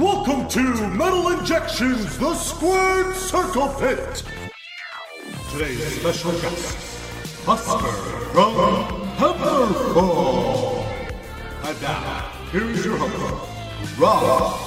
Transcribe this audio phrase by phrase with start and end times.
[0.00, 4.22] Welcome to Metal Injections, the Squared Circle Pit.
[5.52, 7.92] Today's special guest, Oscar
[8.32, 8.54] from
[9.18, 10.86] Hammerfall.
[11.64, 14.58] And now, here is your host, Rob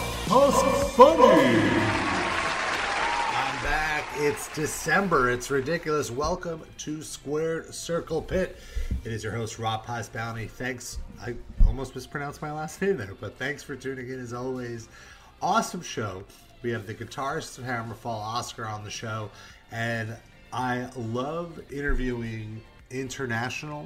[3.63, 4.05] back.
[4.17, 5.31] It's December.
[5.31, 6.11] It's ridiculous.
[6.11, 8.57] Welcome to Squared Circle Pit.
[9.03, 10.49] It is your host, Rob Pasbani.
[10.49, 10.99] Thanks.
[11.21, 14.89] I almost mispronounced my last name there, but thanks for tuning in as always.
[15.43, 16.23] Awesome show.
[16.61, 19.29] We have the guitarist of Hammerfall, Oscar, on the show,
[19.73, 20.15] and
[20.53, 23.85] I love interviewing international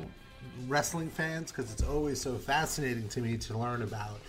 [0.68, 4.20] wrestling fans because it's always so fascinating to me to learn about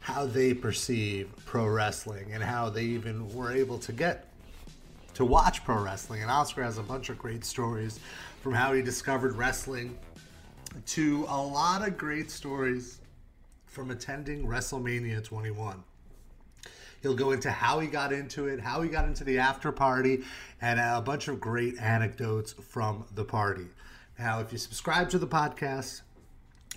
[0.00, 4.24] how they perceive pro wrestling and how they even were able to get
[5.12, 6.22] to watch pro wrestling.
[6.22, 8.00] And Oscar has a bunch of great stories
[8.40, 9.98] from how he discovered wrestling
[10.86, 13.02] to a lot of great stories
[13.66, 15.84] from attending WrestleMania 21.
[17.02, 20.24] He'll go into how he got into it, how he got into the after party,
[20.60, 23.66] and a bunch of great anecdotes from the party.
[24.18, 26.02] Now, if you subscribe to the podcast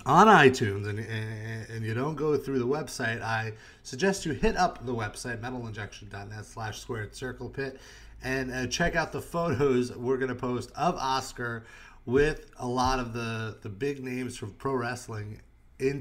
[0.06, 4.86] on iTunes and, and you don't go through the website, I suggest you hit up
[4.86, 7.80] the website, metalinjection.net slash squared circle pit,
[8.22, 11.64] and uh, check out the photos we're going to post of Oscar
[12.06, 15.40] with a lot of the, the big names from pro wrestling
[15.78, 16.00] in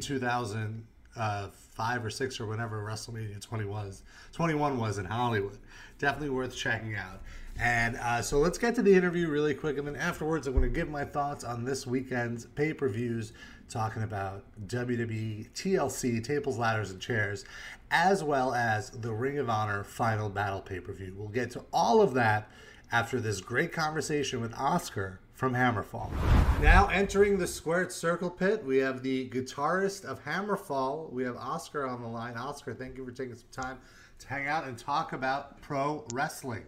[1.75, 4.03] 2005 or 6 or whenever WrestleMania 20 was.
[4.33, 5.57] 21 was in Hollywood.
[5.99, 7.21] Definitely worth checking out.
[7.59, 9.77] And uh, so let's get to the interview really quick.
[9.77, 13.33] And then afterwards, I'm going to give my thoughts on this weekend's pay per views,
[13.69, 17.45] talking about WWE, TLC, Tables, Ladders, and Chairs,
[17.89, 21.13] as well as the Ring of Honor Final Battle pay per view.
[21.17, 22.49] We'll get to all of that
[22.91, 26.11] after this great conversation with Oscar from Hammerfall.
[26.61, 31.11] Now entering the squared circle pit, we have the guitarist of Hammerfall.
[31.11, 32.37] We have Oscar on the line.
[32.37, 33.79] Oscar, thank you for taking some time
[34.19, 36.63] to hang out and talk about pro wrestling.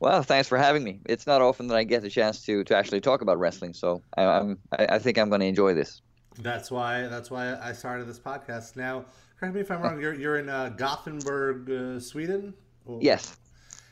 [0.00, 1.00] Well, thanks for having me.
[1.04, 4.00] It's not often that I get the chance to to actually talk about wrestling, so
[4.16, 6.00] I, I'm I, I think I'm going to enjoy this.
[6.38, 8.76] That's why that's why I started this podcast.
[8.76, 9.04] Now,
[9.38, 10.00] correct me if I'm wrong.
[10.00, 12.54] You're you're in uh, Gothenburg, uh, Sweden.
[13.00, 13.36] Yes,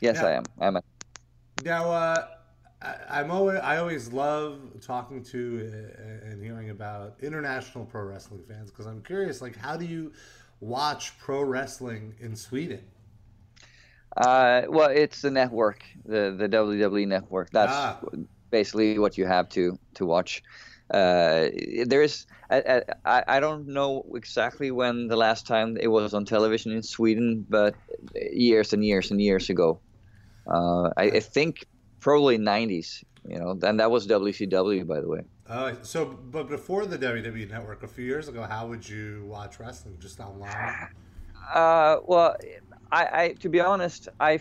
[0.00, 0.44] yes, now, I am.
[0.58, 0.76] I'm.
[0.76, 0.82] A...
[1.66, 2.26] Now, uh,
[3.08, 8.42] I, am always I always love talking to uh, and hearing about international pro wrestling
[8.46, 9.40] fans because I'm curious.
[9.40, 10.12] Like, how do you
[10.60, 12.80] watch pro wrestling in Sweden?
[14.16, 17.50] Uh, well, it's the network, the the WWE network.
[17.50, 18.00] That's ah.
[18.50, 20.42] basically what you have to to watch.
[20.90, 21.48] Uh,
[21.86, 26.24] there is I, I, I don't know exactly when the last time it was on
[26.24, 27.74] television in Sweden, but
[28.14, 29.80] years and years and years ago.
[30.46, 31.66] Uh, I, I think
[32.04, 33.02] probably 90s.
[33.26, 35.22] You know, and that was WCW, by the way.
[35.48, 39.58] Uh, so, but before the WWE Network, a few years ago, how would you watch
[39.58, 39.96] wrestling?
[39.98, 40.88] Just online?
[41.52, 42.34] Uh, well,
[42.90, 44.40] I, I to be honest, I,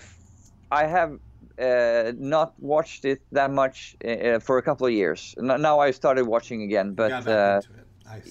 [0.72, 1.20] I have
[1.60, 5.36] uh, not watched it that much uh, for a couple of years.
[5.38, 7.60] Now I started watching again, but uh,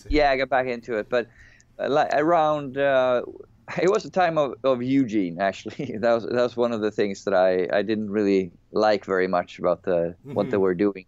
[0.09, 1.11] yeah, I got back into it.
[1.11, 1.29] But
[1.79, 3.23] uh, like around, uh,
[3.83, 5.41] it was the time of, of Eugene.
[5.41, 9.05] Actually, that was that was one of the things that I, I didn't really like
[9.05, 10.35] very much about the mm-hmm.
[10.35, 10.63] what they mm-hmm.
[10.63, 11.07] were doing.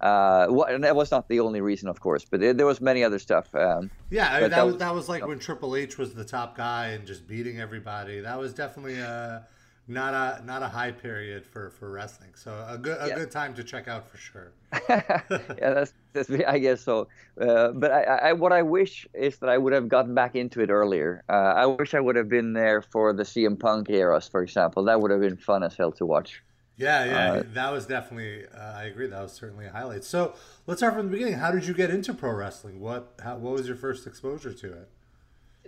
[0.00, 2.80] Uh, what, and that was not the only reason, of course, but there, there was
[2.80, 3.52] many other stuff.
[3.52, 5.98] Um, yeah, I mean, that, that, was, that was like you know, when Triple H
[5.98, 8.20] was the top guy and just beating everybody.
[8.20, 9.44] That was definitely a
[9.88, 12.30] not a not a high period for, for wrestling.
[12.34, 13.14] So a good a yeah.
[13.14, 14.52] good time to check out for sure.
[14.88, 15.12] yeah,
[15.58, 17.08] that's, that's I guess so.
[17.40, 20.60] Uh, but I, I, what I wish is that I would have gotten back into
[20.60, 21.24] it earlier.
[21.28, 24.84] Uh, I wish I would have been there for the CM Punk eras, for example.
[24.84, 26.42] That would have been fun as hell to watch.
[26.76, 28.46] Yeah, yeah, uh, that was definitely.
[28.46, 29.08] Uh, I agree.
[29.08, 30.04] That was certainly a highlight.
[30.04, 30.34] So
[30.66, 31.34] let's start from the beginning.
[31.34, 32.78] How did you get into pro wrestling?
[32.78, 34.88] What how, what was your first exposure to it?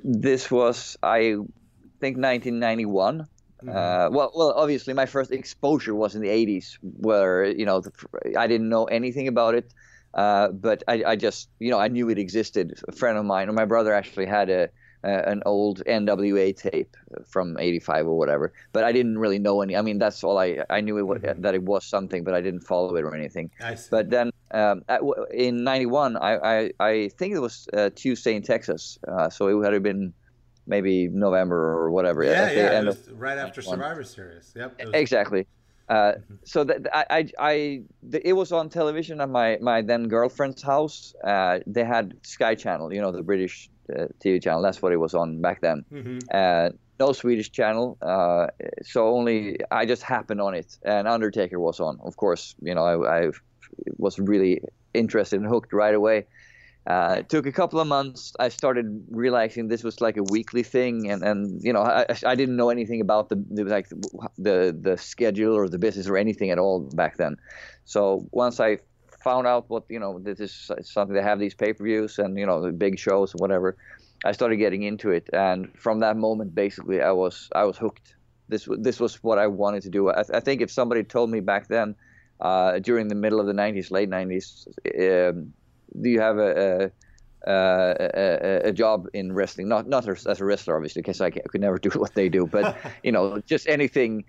[0.04, 1.36] This was, I
[2.00, 3.26] think, 1991.
[3.62, 3.76] Mm-hmm.
[3.76, 7.82] Uh, well, well, obviously, my first exposure was in the '80s, where you know
[8.37, 9.72] I didn't know anything about it,
[10.15, 12.81] uh, but I, I, just you know I knew it existed.
[12.88, 14.71] A friend of mine, or my brother, actually had a
[15.04, 16.97] uh, an old NWA tape
[17.27, 18.53] from '85 or whatever.
[18.72, 19.77] But I didn't really know any.
[19.77, 21.42] I mean, that's all I I knew it was, mm-hmm.
[21.42, 23.51] that it was something, but I didn't follow it or anything.
[23.91, 24.83] But then um,
[25.33, 29.72] in '91, I, I, I think it was uh, Tuesday in Texas, uh, so it
[29.72, 30.12] had been
[30.71, 32.25] maybe November or whatever.
[32.25, 34.55] Yeah, yeah, it right after Survivor Series.
[34.57, 34.87] Yep.
[34.87, 34.95] Was...
[34.95, 35.47] Exactly.
[35.89, 36.34] Uh, mm-hmm.
[36.45, 37.21] so that I, I,
[37.53, 41.15] I the, it was on television at my, my then girlfriend's house.
[41.25, 44.63] Uh, they had Sky Channel, you know, the British uh, TV channel.
[44.63, 45.84] That's what it was on back then.
[45.93, 46.19] Mm-hmm.
[46.33, 46.69] Uh,
[47.01, 48.47] no Swedish channel, uh,
[48.83, 51.99] so only I just happened on it, and Undertaker was on.
[52.05, 53.31] Of course, you know I, I
[53.97, 54.61] was really
[54.93, 56.27] interested and hooked right away.
[56.86, 58.32] Uh, it took a couple of months.
[58.41, 62.34] I started realizing this was like a weekly thing, and, and you know I, I
[62.34, 63.88] didn't know anything about the, the like
[64.38, 67.36] the the schedule or the business or anything at all back then.
[67.84, 68.78] So once I
[69.22, 72.38] found out what you know this is something they have these pay per views and
[72.38, 73.76] you know the big shows and whatever,
[74.24, 78.15] I started getting into it, and from that moment basically I was I was hooked.
[78.48, 80.09] This this was what I wanted to do.
[80.09, 81.94] I, I think if somebody told me back then.
[82.41, 84.66] Uh, during the middle of the 90s, late 90s,
[85.28, 85.53] um,
[86.01, 86.92] do you have a,
[87.47, 89.69] a, a, a job in wrestling?
[89.69, 92.47] Not not as, a wrestler, obviously, because I, could never do what they do.
[92.47, 94.25] But you know, just anything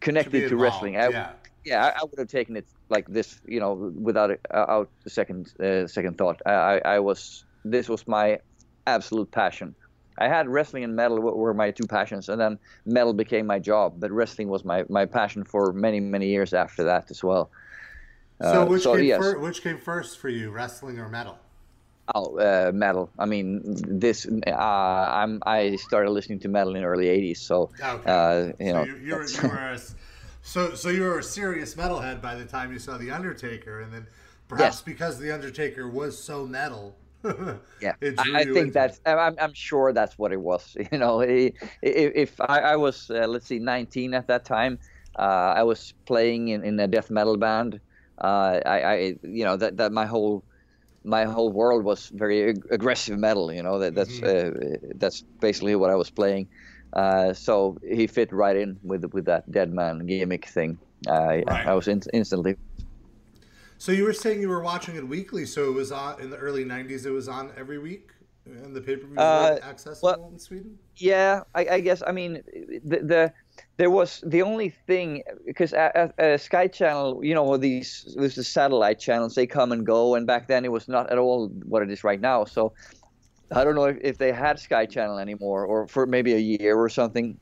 [0.00, 0.96] connected to, to wrestling.
[0.96, 1.30] I, yeah,
[1.64, 5.10] yeah I, I, would have taken it like this, you know, without a, out a
[5.10, 6.40] second uh, second thought.
[6.46, 8.38] I, I was this was my
[8.86, 9.74] absolute passion.
[10.20, 14.00] I had wrestling and metal were my two passions, and then metal became my job.
[14.00, 17.50] But wrestling was my, my passion for many many years after that as well.
[18.40, 19.20] So, uh, which, so, came yes.
[19.20, 21.38] fir- which came first for you, wrestling or metal?
[22.14, 23.10] Oh, uh, metal.
[23.18, 24.26] I mean, this.
[24.26, 25.42] Uh, I'm.
[25.44, 28.10] I started listening to metal in the early '80s, so okay.
[28.10, 28.84] uh, you know.
[28.84, 29.78] you, you, were, you were a,
[30.42, 33.92] so, so you were a serious metalhead by the time you saw the Undertaker, and
[33.92, 34.06] then
[34.46, 34.82] perhaps yes.
[34.82, 36.96] because the Undertaker was so metal.
[37.82, 39.00] yeah, I, I think that's.
[39.04, 40.76] I'm, I'm sure that's what it was.
[40.92, 41.52] You know, if,
[41.82, 44.78] if I, I was, uh, let's see, 19 at that time,
[45.18, 47.80] uh, I was playing in, in a death metal band
[48.20, 50.44] uh, I, I, you know, that, that my whole
[51.04, 53.52] my whole world was very ag- aggressive metal.
[53.52, 54.86] You know, that that's mm-hmm.
[54.86, 56.48] uh, that's basically what I was playing.
[56.92, 60.78] Uh, so he fit right in with with that dead man gimmick thing.
[61.06, 61.48] right.
[61.48, 62.56] I was in- instantly.
[63.78, 65.46] So you were saying you were watching it weekly.
[65.46, 67.06] So it was on in the early '90s.
[67.06, 68.10] It was on every week,
[68.44, 70.78] and the pay per view uh, accessible well, in Sweden.
[70.96, 72.02] Yeah, I, I, guess.
[72.04, 72.42] I mean,
[72.84, 73.32] the, the
[73.78, 78.98] there was the only thing because a, Sky Channel, you know, these with the satellite
[78.98, 81.90] channels, they come and go, and back then it was not at all what it
[81.90, 82.44] is right now.
[82.44, 82.72] So
[83.52, 86.76] I don't know if, if they had Sky Channel anymore, or for maybe a year
[86.76, 87.38] or something.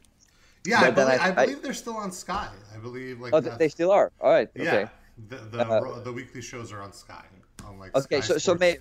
[0.67, 2.51] Yeah, I believe, I, I believe, they're still on Sky.
[2.75, 4.13] I believe like oh, they still are.
[4.21, 4.51] All right.
[4.55, 4.91] Yeah, okay.
[5.29, 7.25] the the, uh, the weekly shows are on Sky.
[7.65, 8.79] On like okay, Sky so so maybe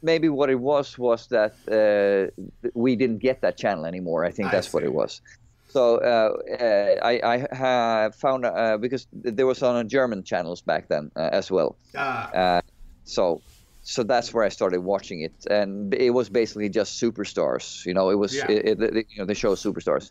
[0.00, 4.24] maybe what it was was that uh, we didn't get that channel anymore.
[4.24, 5.20] I think that's I what it was.
[5.68, 11.10] So uh, uh, I, I found uh, because there was on German channels back then
[11.16, 11.76] uh, as well.
[11.96, 12.30] Ah.
[12.32, 12.60] Uh,
[13.04, 13.42] so
[13.82, 17.84] so that's where I started watching it, and it was basically just superstars.
[17.84, 18.50] You know, it was yeah.
[18.50, 20.10] it, it, you know the show superstars.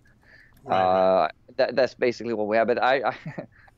[0.63, 1.30] Right.
[1.57, 2.68] That, that's basically what we have.
[2.68, 3.16] But I, I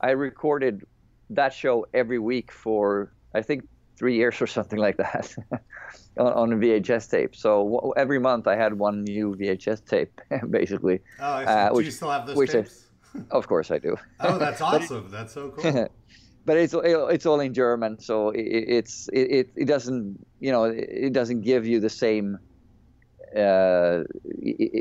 [0.00, 0.84] I recorded
[1.30, 3.66] that show every week for I think
[3.98, 5.34] three years or something like that
[6.18, 7.34] on, on a VHS tape.
[7.34, 11.00] So w- every month I had one new VHS tape, basically.
[11.20, 12.86] Oh, uh, which, do you still have those tapes?
[13.14, 13.96] I, of course I do.
[14.20, 15.08] oh, that's awesome.
[15.10, 15.88] that's so cool.
[16.44, 18.40] but it's it's all in German, so it,
[18.78, 22.38] it's it, it doesn't you know it doesn't give you the same
[23.36, 24.04] uh,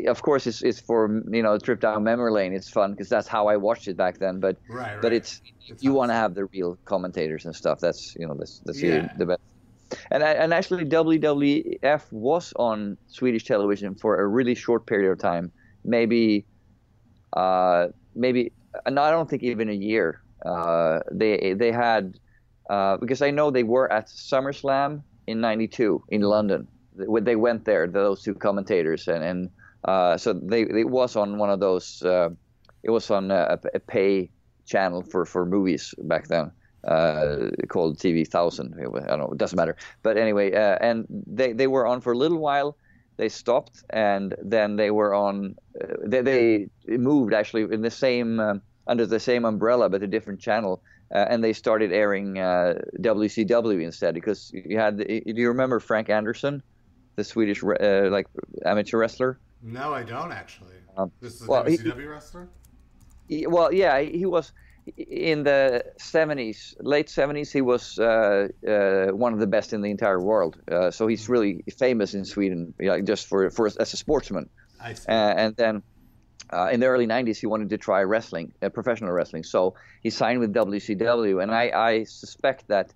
[0.07, 2.53] of course it's, it's for you know a trip down memory lane.
[2.53, 5.01] It's fun because that's how i watched it back then but right, right.
[5.01, 7.79] but it's, it's you want to have the real commentators and stuff.
[7.79, 9.11] That's you know that's that's yeah.
[9.17, 9.41] the best.
[10.11, 15.51] And and actually wwf was on swedish television for a really short period of time.
[15.83, 16.45] Maybe
[17.33, 18.51] uh maybe
[18.85, 20.21] and i don't think even a year.
[20.45, 22.19] Uh they they had
[22.69, 26.67] uh because i know they were at summerslam in 92 in london
[27.21, 29.49] they went there, those two commentators, and, and
[29.85, 32.03] uh, so they it was on one of those.
[32.03, 32.29] Uh,
[32.83, 34.29] it was on a, a, pay
[34.65, 36.51] channel for, for movies back then
[36.87, 38.75] uh, called TV Thousand.
[38.79, 39.75] I don't know, it doesn't matter.
[40.03, 42.77] But anyway, uh, and they they were on for a little while.
[43.17, 45.55] They stopped, and then they were on.
[45.79, 50.07] Uh, they, they moved actually in the same um, under the same umbrella, but a
[50.07, 50.81] different channel.
[51.13, 54.97] Uh, and they started airing WCW instead because you had.
[54.97, 56.61] Do you remember Frank Andersson?
[57.17, 58.27] The Swedish uh, like
[58.65, 59.37] amateur wrestler?
[59.61, 60.77] No, I don't actually.
[60.95, 62.47] Um, this is a well, WCW he, wrestler.
[63.27, 64.53] He, well, yeah, he was
[64.95, 67.51] in the 70s, late 70s.
[67.51, 70.57] He was uh, uh, one of the best in the entire world.
[70.71, 71.33] Uh, so he's hmm.
[71.33, 74.49] really famous in Sweden, like just for for as a sportsman.
[74.79, 75.09] I see.
[75.09, 75.83] Uh, and then.
[76.49, 79.43] Uh, in the early 90s, he wanted to try wrestling, professional wrestling.
[79.43, 82.93] So he signed with WCW, and I, I suspect that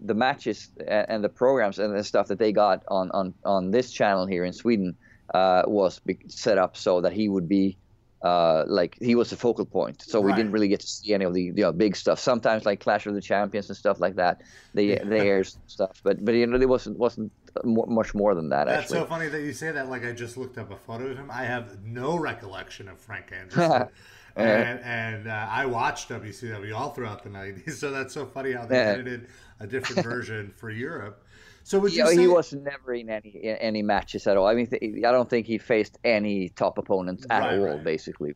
[0.00, 3.92] the matches and the programs and the stuff that they got on on on this
[3.92, 4.96] channel here in Sweden
[5.32, 7.76] uh, was set up so that he would be
[8.24, 10.02] uh, like he was the focal point.
[10.02, 10.26] So right.
[10.26, 12.18] we didn't really get to see any of the you know, big stuff.
[12.18, 14.40] Sometimes like Clash of the Champions and stuff like that,
[14.72, 16.00] they they air stuff.
[16.02, 17.30] But but you know there wasn't wasn't
[17.64, 18.66] much more than that.
[18.66, 19.00] That's actually.
[19.00, 19.90] so funny that you say that.
[19.90, 21.30] Like I just looked up a photo of him.
[21.30, 23.88] I have no recollection of Frank Andersson.
[24.36, 27.72] and, and uh, I watched WCW all throughout the '90s.
[27.72, 29.28] So that's so funny how they edited
[29.60, 31.24] a different version for Europe.
[31.62, 34.46] So would you Yeah, say he was never in any any matches at all.
[34.46, 37.80] I mean, th- I don't think he faced any top opponents at Right, all, right.
[37.80, 38.34] basically.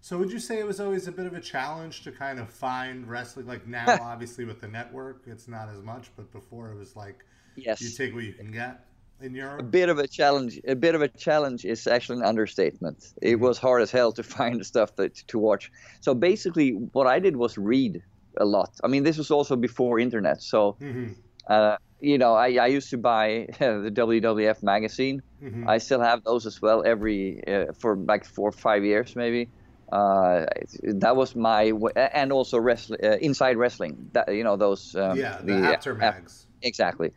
[0.00, 2.50] So would you say it was always a bit of a challenge to kind of
[2.50, 6.76] find wrestling like now obviously with the network it's not as much but before it
[6.78, 7.80] was like Yes.
[7.80, 8.86] you take what you can get
[9.20, 9.58] in Europe?
[9.58, 10.60] a bit of a challenge.
[10.66, 13.04] A bit of a challenge is actually an understatement.
[13.20, 13.40] It Mm-hmm.
[13.40, 15.70] was hard as hell to find the stuff that to watch.
[16.00, 18.02] So basically, what I did was read
[18.38, 18.70] a lot.
[18.84, 21.14] I mean, this was also before internet, so Mhm.
[21.48, 25.22] uh, you know, I, I used to buy the WWF magazine.
[25.40, 25.68] Mhm.
[25.68, 29.48] I still have those as well every uh, for like four or five years maybe.
[29.92, 30.46] Uh,
[30.84, 34.08] that was my w- and also wrestling, uh, inside wrestling.
[34.14, 34.94] That you know those.
[34.94, 36.46] Um, yeah, the, Apter mags.
[36.62, 37.10] Exactly.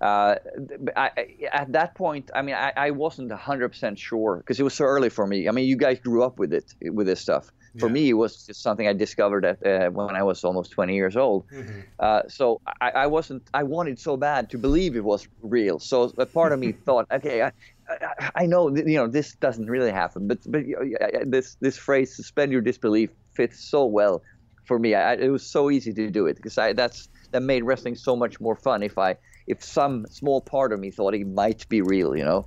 [0.00, 0.34] Uh,
[0.96, 1.10] I,
[1.52, 4.84] at that point, I mean, I, I wasn't hundred percent sure because it was so
[4.84, 5.48] early for me.
[5.48, 7.48] I mean, you guys grew up with it, with this stuff.
[7.78, 7.92] For Yeah.
[7.92, 11.16] me, it was just something I discovered at, uh, when I was almost 20 years
[11.16, 11.44] old.
[11.52, 11.84] Mhm.
[11.98, 13.48] Uh, so I, I wasn't.
[13.54, 15.78] I wanted so bad to believe it was real.
[15.78, 17.52] So a part of me thought, okay, I,
[17.88, 20.26] I, I know, you know, this doesn't really happen.
[20.28, 20.62] But but
[21.24, 24.22] this this phrase, suspend your disbelief, fits so well
[24.66, 24.94] for me.
[24.94, 28.16] I, it was so easy to do it because I that's that made wrestling so
[28.16, 28.82] much more fun.
[28.82, 29.16] If I
[29.46, 32.46] if some small part of me thought it might be real, you know,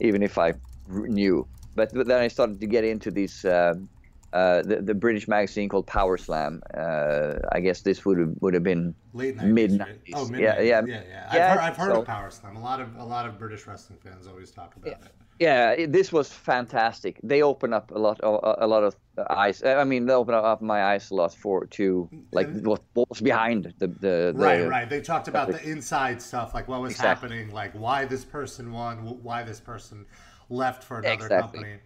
[0.00, 0.54] even if I
[0.88, 1.48] knew.
[1.74, 3.44] But, but then I started to get into these.
[3.44, 3.88] Um,
[4.32, 6.60] uh, the, the British magazine called Power Slam.
[6.74, 10.04] Uh, I guess this would have would have been Late 90s, mid right?
[10.04, 10.12] 90s.
[10.14, 10.62] Oh, Yeah, yeah.
[10.62, 11.02] yeah, yeah.
[11.08, 12.56] Yeah, I've heard, I've heard so- of Power Slam.
[12.56, 14.98] A lot of a lot of British wrestling fans always talk about it.
[15.38, 15.70] yeah.
[15.70, 17.18] It, this was fantastic.
[17.22, 18.96] They open up a lot of a lot of
[19.30, 19.62] eyes.
[19.64, 23.20] I mean, they opened up my eyes a lot for to like what, what was
[23.20, 24.88] behind the the, the Right, right.
[24.90, 27.28] They talked about the inside stuff, like what was Exactly.
[27.30, 30.04] happening, like why this person won, why this person
[30.50, 31.58] left for another Exactly.
[31.60, 31.76] company,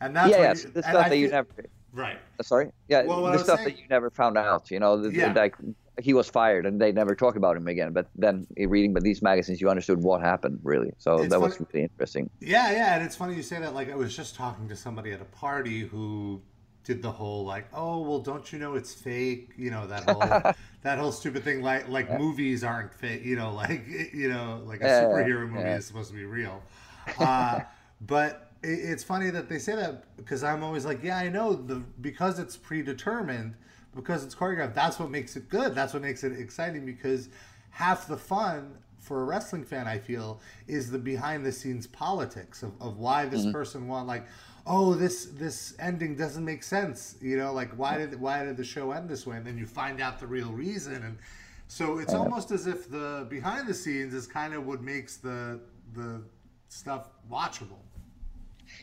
[0.00, 0.62] and that's Yeah, what yeah.
[0.64, 1.48] you- the stuff that you never.
[1.92, 2.18] Right.
[2.42, 2.70] Sorry.
[2.88, 4.70] Yeah, Well, the stuff saying- that you never found out.
[4.70, 5.32] You know, the, Yeah.
[5.32, 5.54] like
[6.00, 7.92] he was fired and they never talk about him again.
[7.92, 10.92] But then reading but these magazines, you understood what happened really.
[10.98, 12.30] So It's that was funny- really interesting.
[12.40, 13.74] Yeah, yeah, and it's funny you say that.
[13.74, 16.40] Like I was just talking to somebody at a party who
[16.84, 19.50] did the whole like, oh well, don't you know it's fake?
[19.58, 21.60] You know that whole that whole stupid thing.
[21.60, 23.22] Like like movies aren't fake.
[23.24, 25.76] You know, like you know, like a Yeah, superhero movie yeah.
[25.76, 26.62] is supposed to be real.
[27.18, 27.60] Uh,
[28.00, 31.76] but it's funny that they say that because I'm always like, yeah, I know the
[32.00, 33.54] because it's predetermined,
[33.94, 34.74] because it's choreographed.
[34.74, 35.74] That's what makes it good.
[35.74, 37.28] That's what makes it exciting because
[37.70, 42.62] half the fun for a wrestling fan, I feel, is the behind the scenes politics
[42.62, 43.52] of, of why this mm-hmm.
[43.52, 44.06] person won.
[44.06, 44.26] Like,
[44.66, 47.16] oh, this this ending doesn't make sense.
[47.20, 49.36] You know, like why did why did the show end this way?
[49.36, 51.02] And then you find out the real reason.
[51.02, 51.18] And
[51.66, 55.60] so it's almost as if the behind the scenes is kind of what makes the
[55.94, 56.22] the
[56.68, 57.80] stuff watchable.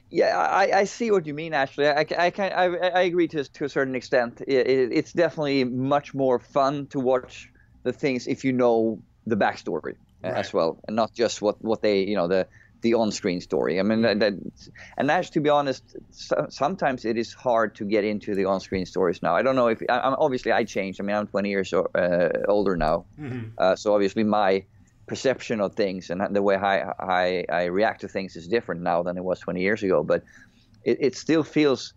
[0.09, 1.53] Yeah, I, I see what you mean.
[1.53, 4.41] Actually, I, I can I, I agree to to a certain extent.
[4.47, 7.49] It, it, it's definitely much more fun to watch
[7.83, 10.35] the things if you know the backstory Right.
[10.35, 12.47] as well, and not just what what they you know the
[12.81, 13.79] the on-screen story.
[13.79, 14.33] I mean, that, that
[14.97, 18.85] and that's to be honest, so, sometimes it is hard to get into the on-screen
[18.85, 19.35] stories now.
[19.35, 21.01] I don't know if I, I'm obviously I changed.
[21.01, 23.07] I mean, I'm 20 years uh, older now,
[23.57, 24.63] uh, so obviously my
[25.07, 29.01] perception of things and the way I, I, I react to things is different now
[29.03, 30.03] than it was 20 years ago.
[30.03, 30.23] But
[30.83, 31.93] it, it still feels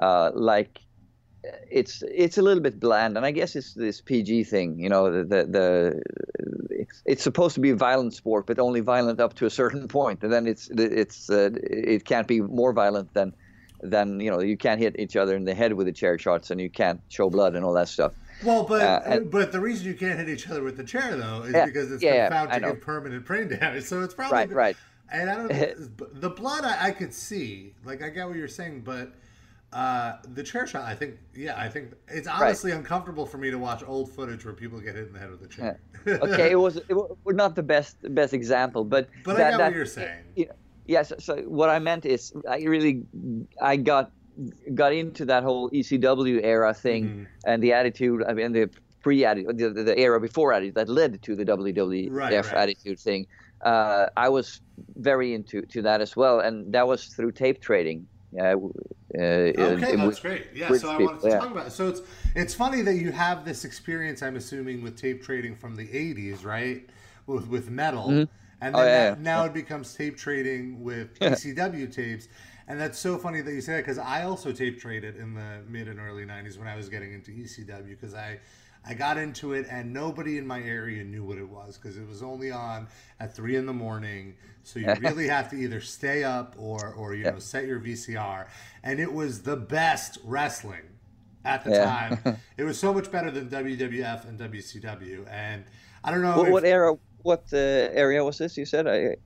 [0.00, 0.80] uh, like
[1.70, 4.78] it's it's a little bit bland, and I guess it's this PG thing.
[4.78, 9.20] You know, the, the the it's supposed to be a violent sport, but only violent
[9.20, 13.12] up to a certain point, and then it's it's uh, it can't be more violent
[13.14, 13.32] than
[13.82, 16.50] than you know you can't hit each other in the head with the chair shots,
[16.50, 18.12] and you can't show blood and all that stuff.
[18.44, 21.16] Well, but Uh, and- but the reason you can't hit each other with the chair
[21.16, 23.84] though is Yeah, because it's yeah, been yeah, found I to give permanent brain damage.
[23.84, 24.76] So it's probably Right, right.
[25.10, 25.48] And I don't
[26.20, 27.74] the blood I, I could see.
[27.84, 29.12] Like I get what you're saying, but
[29.72, 33.58] uh, the chair shot, I think, yeah, I think it's honestly uncomfortable for me to
[33.58, 35.80] watch old footage where people get hit in the head with a chair.
[36.06, 39.58] okay, it was it was not the best best example, but But I that, get
[39.58, 40.24] that, what you're saying.
[40.34, 40.46] Yeah,
[40.86, 41.12] Yes.
[41.18, 43.04] So what I meant is, I really,
[43.60, 44.12] I got
[44.74, 47.24] got into that whole ECW era thing Mm-hmm.
[47.46, 48.22] and the attitude.
[48.28, 48.68] I mean, the
[49.02, 52.54] pre attitude, the, the era before attitude that led to the WWF Right, right.
[52.54, 53.26] attitude thing.
[53.62, 54.60] Uh, I was
[54.96, 58.06] very into to that as well, and that was through tape trading.
[58.32, 58.54] Yeah.
[58.54, 58.58] Uh,
[59.18, 60.46] Okay, it- it that's was- great.
[60.54, 61.38] Yeah, so I people, wanted to yeah.
[61.38, 61.70] talk about it.
[61.72, 62.02] So it's
[62.34, 64.22] it's funny that you have this experience.
[64.22, 66.86] I'm assuming with tape trading from the '80s, right?
[67.26, 68.28] With with metal, and
[68.60, 69.22] then Oh, yeah, that, yeah.
[69.22, 72.28] now it becomes tape trading with ECW tapes.
[72.68, 75.62] And that's so funny that you say that because I also tape traded in the
[75.68, 78.38] mid and early '90s when I was getting into ECW because I.
[78.88, 82.06] I got into it and nobody in my area knew what it was because it
[82.06, 82.86] was only on
[83.18, 84.36] at three in the morning.
[84.62, 88.46] So you really have to either stay up or, or you know, set your VCR.
[88.84, 90.82] And it was the best wrestling
[91.44, 91.84] at the Yeah.
[92.22, 92.36] time.
[92.56, 95.26] It was so much better than WWF and WCW.
[95.32, 95.64] And
[96.04, 96.36] I don't know.
[96.36, 96.94] What, if- what era?
[97.22, 98.56] what uh, area was this?
[98.56, 99.16] You said I.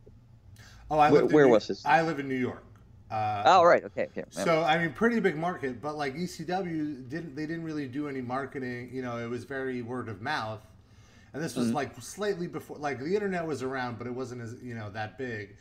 [0.90, 1.84] Oh, I Where- where New- was this?
[1.84, 2.64] I live in New York.
[3.10, 3.82] Uh, Oh, right.
[3.84, 4.04] Okay.
[4.16, 4.24] okay.
[4.30, 8.20] So I mean, pretty big market, but like ECW didn't they didn't really do any
[8.20, 8.90] marketing.
[8.92, 10.64] You know, it was very word of mouth,
[11.32, 11.76] and this was Mm-hmm.
[11.76, 12.76] like slightly before.
[12.78, 15.56] Like the internet was around, but it wasn't as you know that big.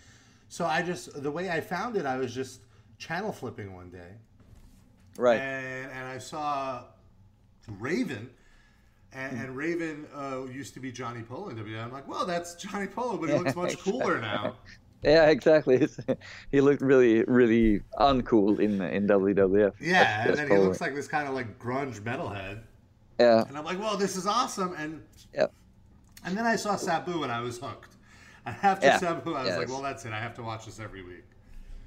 [0.50, 2.62] So I just the way I found it, I was just
[3.00, 4.12] channel flipping one day,
[5.18, 5.40] right.
[5.40, 6.84] and and I saw
[7.80, 8.30] Raven.
[9.12, 9.44] And, Hmm.
[9.44, 11.84] and Raven uh, used to be Johnny Polo in WWE.
[11.84, 14.56] I'm like, well, that's Johnny Polo, but he looks much cooler now.
[15.04, 15.76] Yeah, exactly.
[15.76, 16.00] It's-
[16.52, 19.74] he looked really, really uncool in in WWF.
[19.80, 22.62] Yeah, That's- and that's then he looks like this kind of like grunge metalhead.
[23.20, 23.44] Yeah.
[23.48, 24.74] And I'm like, well, this is awesome.
[24.78, 25.02] And
[25.34, 25.48] Yeah.
[26.26, 27.96] and then I saw Sabu and I was hooked.
[28.46, 28.98] And after Yeah.
[28.98, 30.14] Sabu, I was like, well, that's it.
[30.14, 31.26] I have to watch this every week.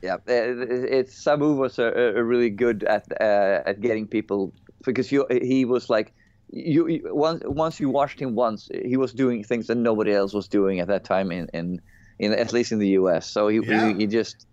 [0.03, 4.53] Yeah, it- it- it's Sabu was a, a really good at uh, at getting people
[4.85, 6.13] because you he was like
[6.51, 10.35] you, you once once you watched him once he was doing things that nobody else
[10.35, 11.81] was doing at that time in in,
[12.23, 13.25] in at least in the U.S.
[13.35, 13.89] So he Yeah.
[13.89, 14.47] he, he just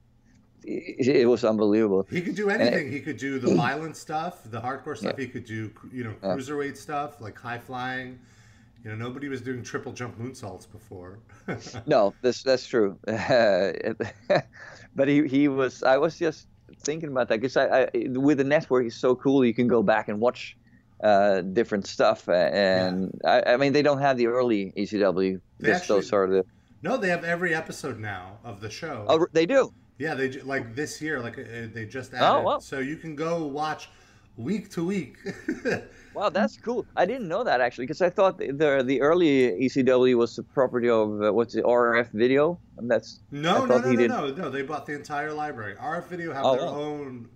[0.66, 2.06] it, it was unbelievable.
[2.10, 2.92] He could do anything.
[2.92, 5.16] He could do the violent stuff, the hardcore stuff.
[5.18, 5.26] Yeah.
[5.26, 8.20] He could do, you know, cruiserweight stuff like high flying.
[8.84, 11.20] You know, nobody was doing triple jump moonsaults before.
[11.86, 12.98] No, that's that's true.
[14.96, 15.84] but he he was.
[15.84, 16.48] I was just
[16.84, 17.90] thinking about that because I, I
[18.28, 19.44] with the network it's so cool.
[19.46, 20.56] You can go back and watch
[21.04, 25.40] uh, different stuff, and I, I mean they don't have the early ECW.
[25.60, 26.46] They Just actually- those sort of.
[26.82, 29.06] No, they have every episode now of the show.
[29.10, 29.74] oh, they do.
[29.98, 31.44] Yeah, they like this year, like uh,
[31.74, 32.26] they just added.
[32.26, 32.46] Oh, added.
[32.46, 32.60] wow.
[32.60, 33.90] So you can go watch
[34.38, 35.18] week to week.
[36.16, 36.86] Wow, that's cool.
[36.98, 40.90] I didn't know that actually because I thought the the, early ECW was the property
[40.90, 44.50] of uh, what's the RF Video, and that's No, no, no, no, did- no, no.
[44.50, 45.76] They bought the entire library.
[45.76, 46.74] RF Video have Oh, their wow.
[46.82, 47.30] own.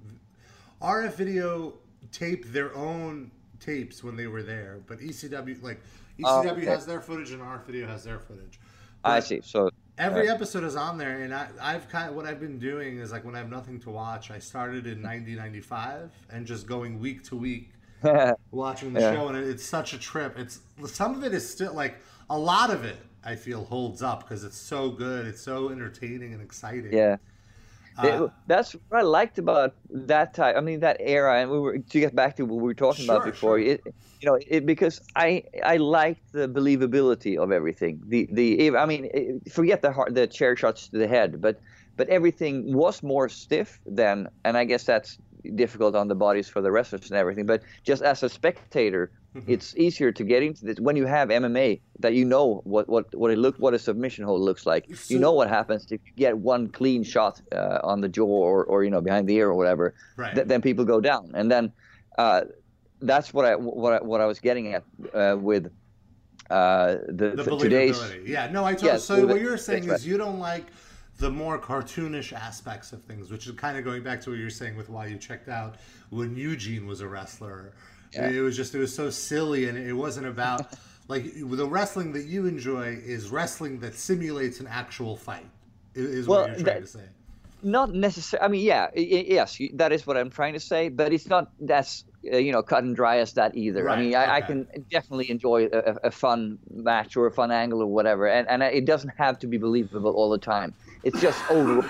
[0.82, 1.74] RF Video
[2.12, 5.80] taped their own tapes when they were there, but ECW like
[6.20, 6.66] ECW Oh, okay.
[6.66, 8.60] has their footage and RF Video has their footage.
[9.04, 9.42] I see.
[9.44, 12.98] So Every episode is on there, and I, I've kind of what I've been doing
[12.98, 17.00] is like when I have nothing to watch, I started in 1995 and just going
[17.00, 17.70] week to week
[18.52, 19.14] watching the Yeah.
[19.14, 20.38] show, and it, it's such a trip.
[20.40, 21.98] It's some of it is still like
[22.30, 22.98] a lot of it.
[23.24, 25.26] I feel holds up because it's so good.
[25.28, 26.92] It's so entertaining and exciting.
[26.92, 27.18] yeah.
[27.98, 30.56] Uh, that's what I liked about that time.
[30.58, 33.06] I mean, that era, and we were to get back to what we were talking
[33.06, 33.60] about before.
[33.60, 33.60] sure.
[33.60, 33.82] It,
[34.20, 38.02] you know, it, because I I liked the believability of everything.
[38.08, 41.60] The the I mean, it- forget the the chair shots to the head, but
[41.98, 45.20] but everything was more stiff then, and I guess that's
[45.56, 47.46] difficult on the bodies for the wrestlers and everything.
[47.46, 49.52] But just as a spectator, Mm-hmm.
[49.52, 53.14] it's easier to get into this when you have MMA that you know what what
[53.16, 54.86] what it look what a submission hold looks like.
[54.96, 58.26] So- you know what happens if you get one clean shot uh, on the jaw
[58.26, 59.96] or, or you know behind the ear or whatever.
[60.18, 60.36] Right.
[60.36, 61.72] Th- then people go down, and then
[62.18, 62.42] uh,
[63.02, 65.72] that's what I what I, what I was getting at uh, with
[66.50, 68.00] uh, the, the today's.
[68.26, 68.84] Yeah, no, I told.
[68.84, 70.68] Yes, so what you're saying is you don't like
[71.20, 74.50] the more cartoonish aspects of things, which is kind of going back to what you're
[74.50, 75.76] saying with why you checked out
[76.10, 77.74] when Eugene was a wrestler.
[78.16, 78.30] Yeah.
[78.30, 80.74] It was just it was so silly, and it wasn't about
[81.08, 85.46] like the wrestling that you enjoy is wrestling that simulates an actual fight.
[85.96, 87.06] Is Well, what you're trying that- to say.
[87.66, 88.46] Not necessarily.
[88.46, 90.90] I mean, yeah, yes, that is what I'm trying to say.
[90.90, 93.86] But it's not that's uh, you know cut and dry as that either.
[93.86, 93.98] Right.
[93.98, 97.52] I mean, I, I can definitely enjoy a, a- a fun match or a fun
[97.52, 100.74] angle or whatever, and and it doesn't have to be believable all the time.
[101.04, 101.86] It's just overall.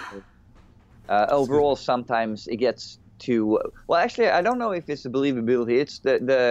[1.09, 3.99] Uh, overall, sometimes it gets too well.
[3.99, 5.75] Actually, I don't know if it's the believability.
[5.83, 6.41] It's the the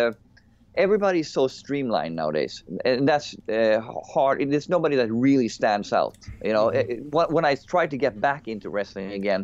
[0.74, 3.80] everybody's so streamlined nowadays, and that's uh,
[4.14, 4.40] hard.
[4.50, 6.16] There's nobody that really stands out.
[6.44, 6.90] You know, Mm-hmm.
[6.92, 9.42] It- when when I tried to get back into wrestling again,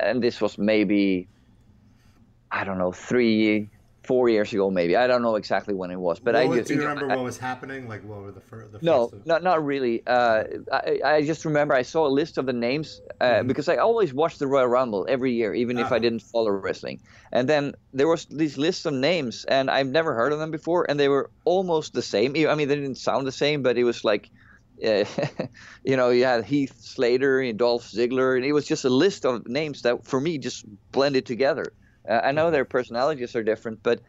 [0.00, 1.28] and this was maybe,
[2.50, 3.68] I don't know, three,
[4.04, 4.96] four years ago, maybe.
[4.96, 7.12] I don't know exactly when it was, but What I was- do you know, remember
[7.12, 7.88] I- what was happening?
[7.88, 9.26] Like what were the, fir- the no, first?
[9.26, 10.02] not not really.
[10.06, 13.76] Uh, I, I just remember I saw a list of the names uh, because I
[13.76, 15.92] always watched the Royal Rumble every year, even if Mm-hmm.
[15.92, 15.96] Ah.
[15.96, 17.00] I didn't follow wrestling.
[17.32, 20.86] And then there was these lists of names, and I've never heard of them before,
[20.88, 22.30] and they were almost the same.
[22.48, 24.30] I mean, they didn't sound the same, but it was like.
[24.84, 25.04] Uh,
[25.84, 29.24] you know, you had Heath Slater and Dolph Ziggler, and it was just a list
[29.24, 31.72] of names that, for me, just blended together.
[32.08, 34.00] Uh, I know their personalities are different, but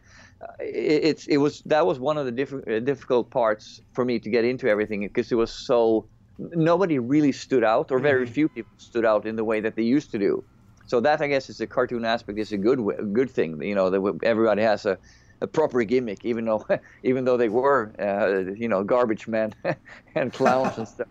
[0.42, 4.04] uh, it, it's it was that was one of the diff- uh, difficult parts for
[4.04, 8.26] me to get into everything because it was so nobody really stood out or very
[8.26, 10.44] few people stood out in the way that they used to do.
[10.86, 13.60] So that I guess is the cartoon aspect is a good w- good thing.
[13.62, 14.98] You know that everybody has a,
[15.40, 16.64] a proper gimmick, even though
[17.02, 19.52] even though they were uh, you know garbage men
[20.14, 21.08] and clowns and stuff.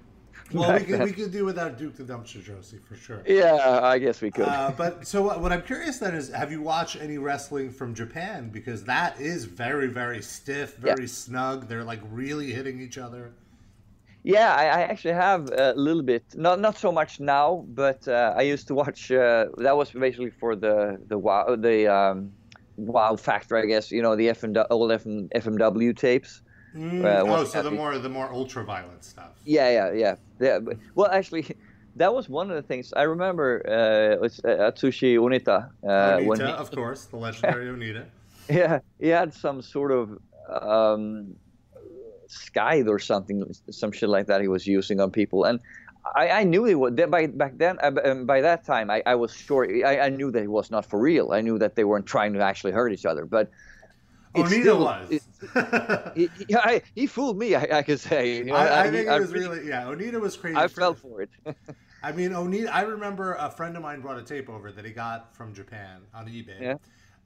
[0.54, 1.04] Well, we could then.
[1.04, 3.24] we could do without Duke the Dumpster Droese for sure.
[3.26, 4.48] Yeah, I guess we could.
[4.48, 7.96] Uh, but so what, what I'm curious then is, have you watched any wrestling from
[7.96, 8.50] Japan?
[8.50, 11.68] Because that is very, very stiff, very snug.
[11.68, 13.34] They're like really hitting each other.
[14.22, 16.24] Yeah, I, I, actually have a little bit.
[16.36, 19.12] Not not so much now, but uh, I used to watch.
[19.12, 22.32] Uh, that was basically for the the wow the um,
[22.76, 23.92] wow factor, I guess.
[23.92, 26.42] You know the FM, old FM, FMW tapes.
[26.76, 29.32] Mm, uh, oh, so the more the more ultraviolet stuff.
[29.46, 30.16] Yeah, yeah, yeah.
[30.40, 30.60] yeah.
[30.94, 31.46] Well, actually,
[31.96, 33.64] that was one of the things I remember.
[33.66, 35.70] Uh, it's uh, Atsushi Onita.
[35.84, 38.06] Uh, Onita, he, of course, the legendary Onita.
[38.48, 40.20] Yeah, he had some sort of
[40.62, 41.36] um,
[42.28, 44.40] scythe or something, some shit like that.
[44.40, 45.60] He was using on people, and
[46.16, 47.80] I, I knew it was by back then.
[47.82, 49.68] Uh, um, by that time, I, I was sure.
[49.84, 51.32] I, I, knew that it was not for real.
[51.32, 53.50] I knew that they weren't trying to actually hurt each other, but.
[54.36, 55.12] Onita still, was.
[55.12, 57.56] it, he, he, he, fooled me.
[57.56, 58.38] I, I could say.
[58.38, 59.84] You know, I, think it was really, yeah.
[59.84, 60.58] Onita was crazy.
[60.58, 61.30] I fell for it.
[62.04, 62.70] I mean, Onita.
[62.72, 66.02] I remember a friend of mine brought a tape over that he got from Japan
[66.14, 66.76] on eBay yeah.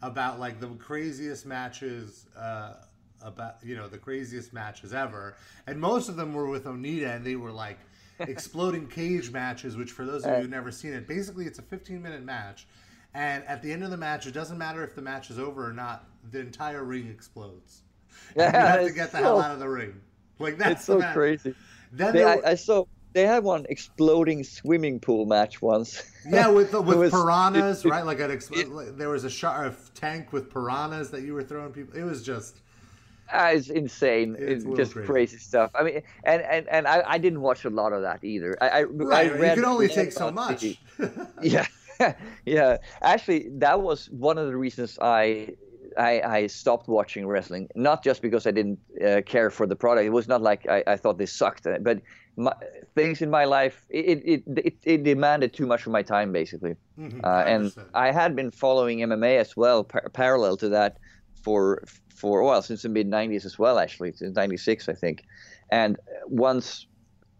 [0.01, 2.27] about like the craziest matches.
[2.37, 2.73] Uh,
[3.21, 5.35] about you know the craziest matches ever,
[5.67, 7.79] and most of them were with Onita, and they were like
[8.19, 9.75] exploding cage matches.
[9.75, 12.67] Which, for those of you who've never seen it, basically it's a 15 minute match,
[13.13, 15.67] and at the end of the match, it doesn't matter if the match is over
[15.67, 16.08] or not.
[16.31, 17.81] The entire ring explodes.
[18.35, 19.99] Yeah, you have to get the so, hell out of the ring.
[20.39, 21.55] Like that's it's so crazy.
[21.91, 26.03] Then they, I, I saw they had one exploding swimming pool match once.
[26.27, 28.05] Yeah, with with was, piranhas, it, right?
[28.05, 31.71] Like an ex- it, there was a, shark tank with piranhas that you were throwing
[31.71, 31.97] people.
[31.97, 32.57] It was just
[33.31, 34.35] uh, it's insane.
[34.39, 35.07] It's, it's just crazy.
[35.07, 35.37] crazy.
[35.37, 35.71] stuff.
[35.75, 38.57] I mean, and and, and I, I didn't watch a lot of that either.
[38.61, 40.63] I, I, right, I read you can only take so much.
[41.41, 41.65] yeah,
[42.45, 42.77] yeah.
[43.01, 45.55] Actually, that was one of the reasons I.
[45.97, 50.05] I, I stopped watching wrestling, not just because I didn't uh, care for the product.
[50.05, 52.01] It was not like I, I thought this sucked, but
[52.37, 52.53] my,
[52.95, 56.75] things in my life it, it, it, it, demanded too much of my time, basically.
[56.97, 60.97] Mm-hmm, uh, and I had been following MMA as well, par- parallel to that,
[61.43, 65.23] for for well since the mid 90s as well actually since 96 I think
[65.71, 66.85] and once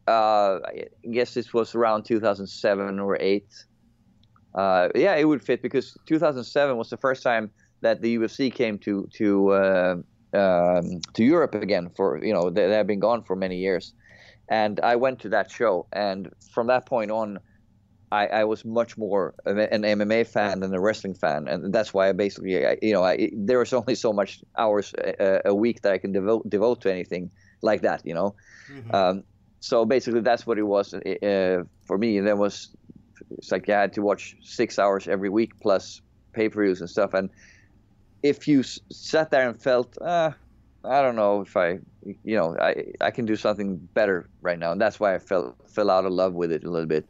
[0.08, 3.46] uh, I guess this was around 2007 or 8
[4.56, 8.78] uh, yeah it would fit because 2007 was the first time that the UFC came
[8.80, 9.96] to to uh,
[10.34, 13.94] um, to Europe again for you know they, they have been gone for many years
[14.50, 17.40] and I went to that show and from that point on
[18.12, 22.10] I, I, was much more an MMA fan than a wrestling fan, and that's why
[22.10, 25.94] I basically, you know, I, there was only so much hours a, a, week that
[25.94, 27.30] I can devote devote to anything
[27.62, 28.36] like that, you know.
[28.72, 28.96] Mm-hmm.
[28.96, 29.24] Um,
[29.60, 32.18] so basically, that's what it was uh, for me.
[32.18, 32.70] And then was
[33.38, 36.02] it's like I had to watch six hours every week plus
[36.34, 37.14] pay per views and stuff.
[37.14, 37.30] And
[38.24, 40.32] if you s- sat there and felt, uh,
[40.84, 44.72] I don't know if I, you know, I I can do something better right now,
[44.72, 47.06] and that's why I fell fell out of love with it a little bit.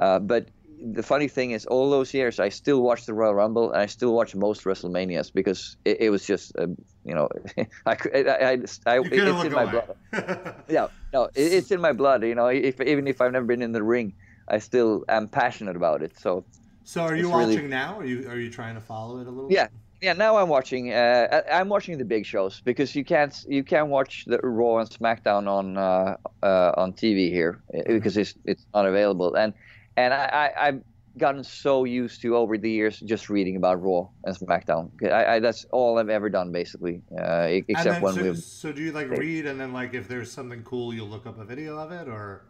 [0.00, 3.72] Uh, but the funny thing is, all those years, I still watch the Royal Rumble
[3.72, 6.68] and I still watch most WrestleManias because it, it was just, uh,
[7.04, 7.28] you know,
[7.86, 9.94] I, I, I, I it's in my blood.
[10.68, 12.24] yeah, no, it, it's in my blood.
[12.24, 14.14] You know, if, even if I've never been in the ring,
[14.48, 16.18] I still am passionate about it.
[16.18, 16.46] So.
[16.84, 17.68] So are you watching really...
[17.68, 17.98] now?
[17.98, 19.52] Are you are you trying to follow it a little?
[19.52, 19.72] Yeah, bit?
[20.00, 20.12] Yeah.
[20.12, 20.92] Now I'm watching.
[20.92, 24.88] Uh, I'm watching the big shows because you can't you can't watch the Raw and
[24.88, 27.94] SmackDown on uh, uh, on TV here mm-hmm.
[27.94, 29.52] because it's it's not available and
[29.96, 30.82] and I, I have
[31.18, 34.90] gotten so used to over the years just reading about Raw and SmackDown.
[35.04, 38.34] I, I that's all I've ever done basically, uh, except when so, we.
[38.36, 41.38] So do you like read and then like if there's something cool, you'll look up
[41.38, 42.46] a video of it or?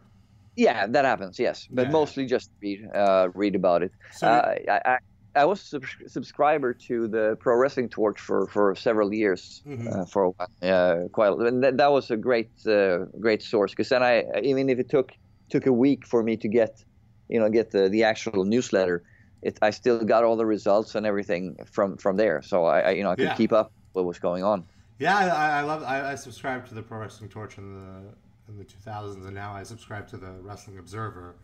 [0.55, 1.39] Yeah, that happens.
[1.39, 1.91] Yes, but yeah.
[1.91, 3.91] mostly just read uh, read about it.
[4.13, 4.97] So uh, I, I,
[5.35, 9.87] I was a sub- subscriber to the Pro Wrestling Torch for, for several years, mm-hmm.
[9.87, 13.71] uh, for a while, uh, quite, and that, that was a great uh, great source
[13.71, 15.13] because then I even if it took
[15.49, 16.83] took a week for me to get
[17.29, 19.03] you know get the the actual newsletter,
[19.41, 22.41] it, I still got all the results and everything from from there.
[22.41, 23.35] So I, I you know I could yeah.
[23.35, 24.65] keep up with what was going on.
[24.99, 25.83] Yeah, I, I love.
[25.83, 29.53] I, I subscribed to the Pro Wrestling Torch in the in the 2000s, and now
[29.53, 31.35] I subscribe to the Wrestling Observer.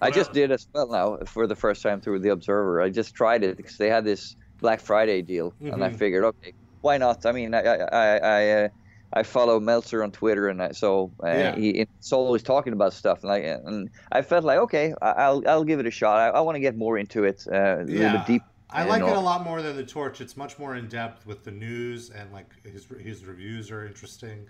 [0.00, 2.80] Yeah, I just did as well now for the first time through the Observer.
[2.82, 5.72] I just tried it because they had this Black Friday deal, mm-hmm.
[5.72, 5.98] and I mm-hmm.
[5.98, 7.26] figured, okay, why not?
[7.26, 8.68] I mean, I I, I uh,
[9.12, 11.56] I follow Meltzer on Twitter, and I, so uh, yeah.
[11.56, 15.64] he, he's always talking about stuff, and I and I felt like okay, I'll I'll
[15.64, 16.18] give it a shot.
[16.18, 17.98] I, I want to get more into it, uh, a yeah.
[17.98, 18.42] little bit deep.
[18.70, 20.20] I like it a lot more than the Torch.
[20.20, 24.46] It's much more in depth with the news, and like his his reviews are interesting.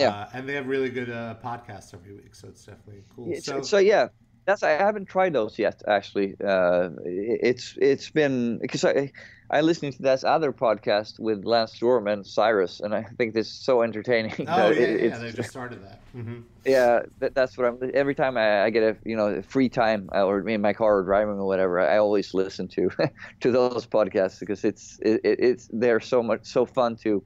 [0.00, 3.34] Yeah, uh, and they have really good uh, podcasts every week, so it's definitely cool.
[3.40, 4.08] so, so yeah,
[4.44, 5.82] that's I haven't tried those yet.
[5.86, 9.12] Actually, uh, it's it's been because I
[9.50, 13.48] I listened to this other podcast with Lance Storm and Cyrus, and I think this
[13.48, 14.34] is so entertaining.
[14.48, 16.00] Oh yeah, it, yeah, they just started that.
[16.16, 16.40] Mm-hmm.
[16.64, 17.90] Yeah, that, that's what I'm.
[17.94, 20.72] Every time I, I, get a you know free time uh, or me in my
[20.72, 22.90] car or driving or whatever, I always listen to
[23.40, 27.22] to those podcasts because it's it, it's they're so much so fun to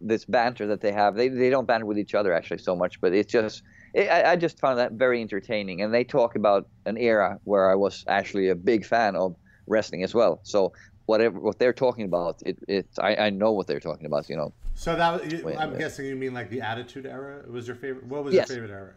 [0.00, 1.14] this banter that they have.
[1.14, 3.62] They they don't banter with each other actually so much, but it's just
[4.06, 5.82] I, I just found that very entertaining.
[5.82, 9.34] And they talk about an era where I was actually a big fan of
[9.66, 10.40] wrestling as well.
[10.44, 10.72] So
[11.06, 14.28] whatever what they're talking about, it, it I, I know what they're talking about.
[14.28, 14.52] You know.
[14.74, 15.22] So that
[15.58, 18.06] I'm guessing you mean like the Attitude Era It was your favorite.
[18.06, 18.48] What was Yes.
[18.48, 18.94] your favorite era?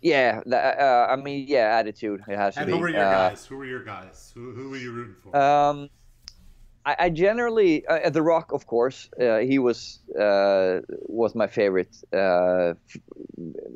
[0.00, 2.20] Yeah, uh, I mean, yeah, attitude.
[2.28, 2.72] It has to And be.
[2.74, 3.46] who were your Uh, guys?
[3.46, 4.32] Who were your guys?
[4.34, 5.34] Who, who were you rooting for?
[5.34, 5.88] Um,
[6.86, 11.96] I, I generally uh, The Rock, of course, uh, he was uh, was my favorite
[12.12, 13.00] uh, f-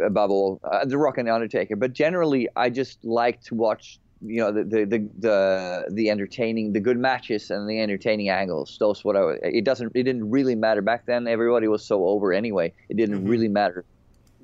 [0.05, 0.61] above all.
[0.63, 3.99] Uh, the Rock and the Undertaker, but generally, I just like to watch.
[4.21, 8.77] You know the, the the the the entertaining, the good matches and the entertaining angles.
[8.81, 9.35] Those what I.
[9.45, 9.93] It doesn't.
[9.95, 11.29] It didn't really matter back then.
[11.29, 12.75] Everybody was so over anyway.
[12.89, 13.29] It didn't Mhm.
[13.31, 13.85] really matter.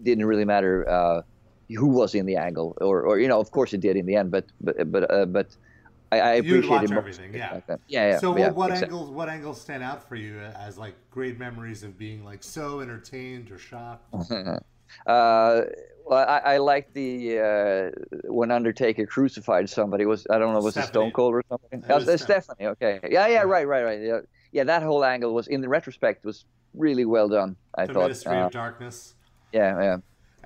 [0.00, 1.22] Didn't really matter uh,
[1.70, 4.14] who was in the angle, or or you know, of course it did in the
[4.14, 4.31] end.
[4.31, 5.48] But but but uh, but
[6.20, 7.55] I, I appreciated watch everything, it yeah.
[7.55, 7.79] back then.
[7.87, 8.18] Yeah, yeah.
[8.18, 8.96] so yeah, what, what exactly.
[8.96, 12.81] angles what angles stand out for you as like great memories of being like so
[12.81, 14.14] entertained or shocked?
[15.07, 15.62] Uh,
[16.07, 20.07] well, I, I like the uh, when Undertaker crucified somebody.
[20.07, 21.83] Was I don't know was it Stone Cold or something?
[21.83, 22.66] It was it's Stephanie.
[22.66, 23.00] Okay.
[23.11, 24.00] Yeah, yeah, right, right, right.
[24.00, 24.20] Yeah,
[24.53, 24.64] yeah.
[24.64, 27.57] That whole angle was, in the retrospect, was really well done.
[27.74, 28.03] I the thought.
[28.03, 29.14] Ministry Uh, of Darkness.
[29.53, 29.96] yeah, yeah.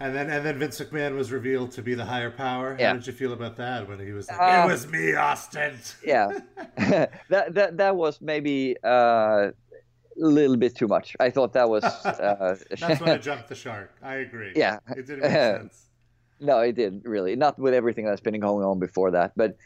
[0.01, 2.75] And then and then Vince McMahon was revealed to be the higher power.
[2.75, 2.93] How Yeah.
[2.95, 6.29] did you feel about that when he was like, Uh, "It was me, Austin." yeah
[7.29, 9.53] that that that was maybe uh, a
[10.17, 13.91] little bit too much i thought that was uh, That's when I jumped the shark.
[14.03, 14.53] I agree.
[14.57, 14.79] Yeah.
[14.97, 15.87] it didn't make sense.
[16.41, 19.57] no it didn't really not with everything that's been going on before that but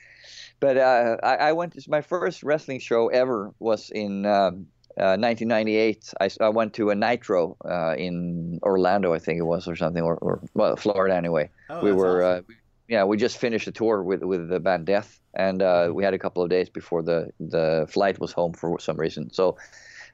[0.61, 4.66] but uh, I, I went to my first wrestling show ever was in um,
[5.00, 9.76] uh, 1998 I went to a nitro uh, in orlando i think it was or
[9.76, 12.38] something or, or well florida anyway Oh, we were awesome.
[12.48, 12.55] uh,
[12.88, 15.94] yeah we just finished a tour with with the band death and uh, Mm-hmm.
[15.94, 19.31] we had a couple of days before the the flight was home for some reason
[19.33, 19.57] so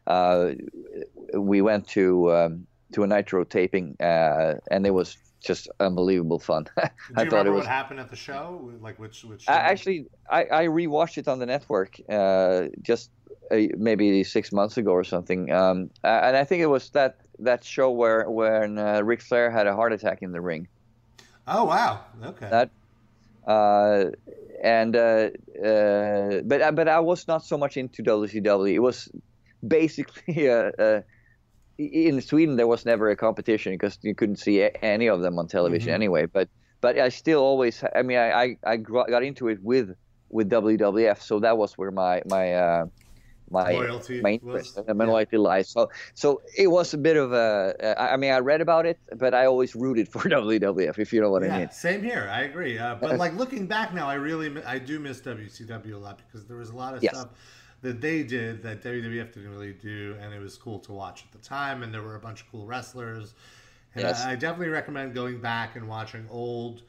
[0.07, 0.51] uh,
[1.35, 6.65] we went to um, to a nitro taping uh, and it was just unbelievable fun
[6.77, 6.83] Do
[7.17, 8.73] i you thought remember it was what happened at the show?
[8.81, 9.49] Like which which?
[9.49, 13.11] I, actually I, I rewatched it on the network uh, just
[13.51, 17.65] uh, maybe six months ago or something um, and i think it was that that
[17.65, 20.69] show where when uh, Ric Flair had a heart attack in the ring
[21.51, 22.01] Oh wow.
[22.25, 22.51] Okay.
[22.51, 22.69] that
[23.47, 24.11] uh,
[24.63, 25.31] and uh,
[25.65, 28.75] uh, but uh, but I was not so much into WCW.
[28.75, 29.09] It was
[29.67, 31.01] basically uh, uh,
[31.79, 35.47] in Sweden there was never a competition because you couldn't see any of them on
[35.49, 35.95] television Mhm.
[35.95, 36.27] anyway.
[36.27, 36.49] But
[36.83, 39.89] but I still always I mean I I, I got into it with
[40.29, 42.85] with WWF, so that was where my my uh,
[43.51, 45.11] my Loyalty my was- interest and my yeah.
[45.11, 45.69] loyalty lies.
[45.69, 48.99] So so it was a bit of a I I mean I read about it,
[49.17, 51.71] but I always rooted for WWF if you know what I yeah, mean.
[51.71, 52.29] same here.
[52.33, 52.79] I agree.
[52.79, 56.47] Uh, but like looking back now, I really I do miss WCW a lot because
[56.47, 57.15] there was a lot of Yes.
[57.15, 57.31] stuff
[57.83, 61.31] that they did that WWF didn't really do, and it was cool to watch at
[61.31, 61.83] the time.
[61.85, 63.35] And there were a bunch of cool wrestlers.
[63.95, 64.25] And Yes.
[64.25, 66.83] I, I definitely recommend going back and watching old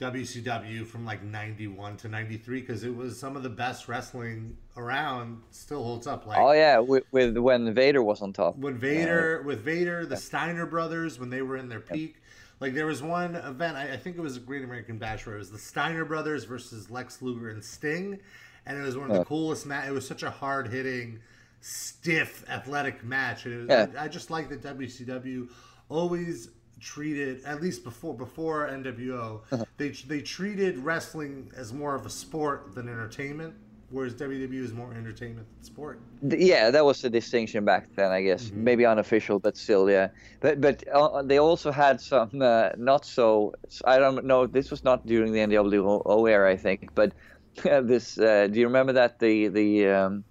[0.00, 5.42] WCW from like '91 to '93 because it was some of the best wrestling around.
[5.50, 6.26] Still holds up.
[6.26, 8.56] Like Oh yeah, with, with when Vader was on top.
[8.56, 12.16] when Vader, with Vader, the Steiner brothers, when they were in their peak.
[12.58, 15.36] Like there was one event, I, I think it was a Great American Bash, where
[15.36, 18.18] it was the Steiner brothers versus Lex Luger and Sting,
[18.66, 19.24] and it was one of the Yeah.
[19.24, 19.88] coolest match.
[19.88, 21.20] It was such a hard hitting,
[21.62, 24.00] stiff, athletic match, and it was, Yeah.
[24.00, 25.48] I, I just like that WCW
[25.88, 29.64] always treated at least before before NWO Uh-huh.
[29.76, 33.52] they they treated wrestling as more of a sport than entertainment
[33.90, 38.22] whereas WWE is more entertainment than sport Yeah, that was the distinction back then, I
[38.22, 38.50] guess.
[38.50, 38.64] Mm-hmm.
[38.64, 40.08] Maybe unofficial, but still, yeah.
[40.40, 43.54] But but uh, they also had some uh, not so.
[43.84, 44.46] I don't know.
[44.46, 46.90] This was not during the NWO era, I think.
[46.94, 47.14] But
[47.62, 48.18] this.
[48.18, 50.24] Uh, do you remember that the the um,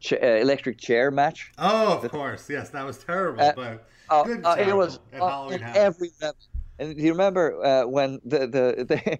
[0.00, 1.50] ch- uh, electric chair match?
[1.58, 2.48] Oh, of course.
[2.48, 5.76] Yes, that was terrible, Uh, but Uh, good it was at Halloween Havoc.
[5.76, 6.36] every level.
[6.78, 9.18] And do you remember when the the, the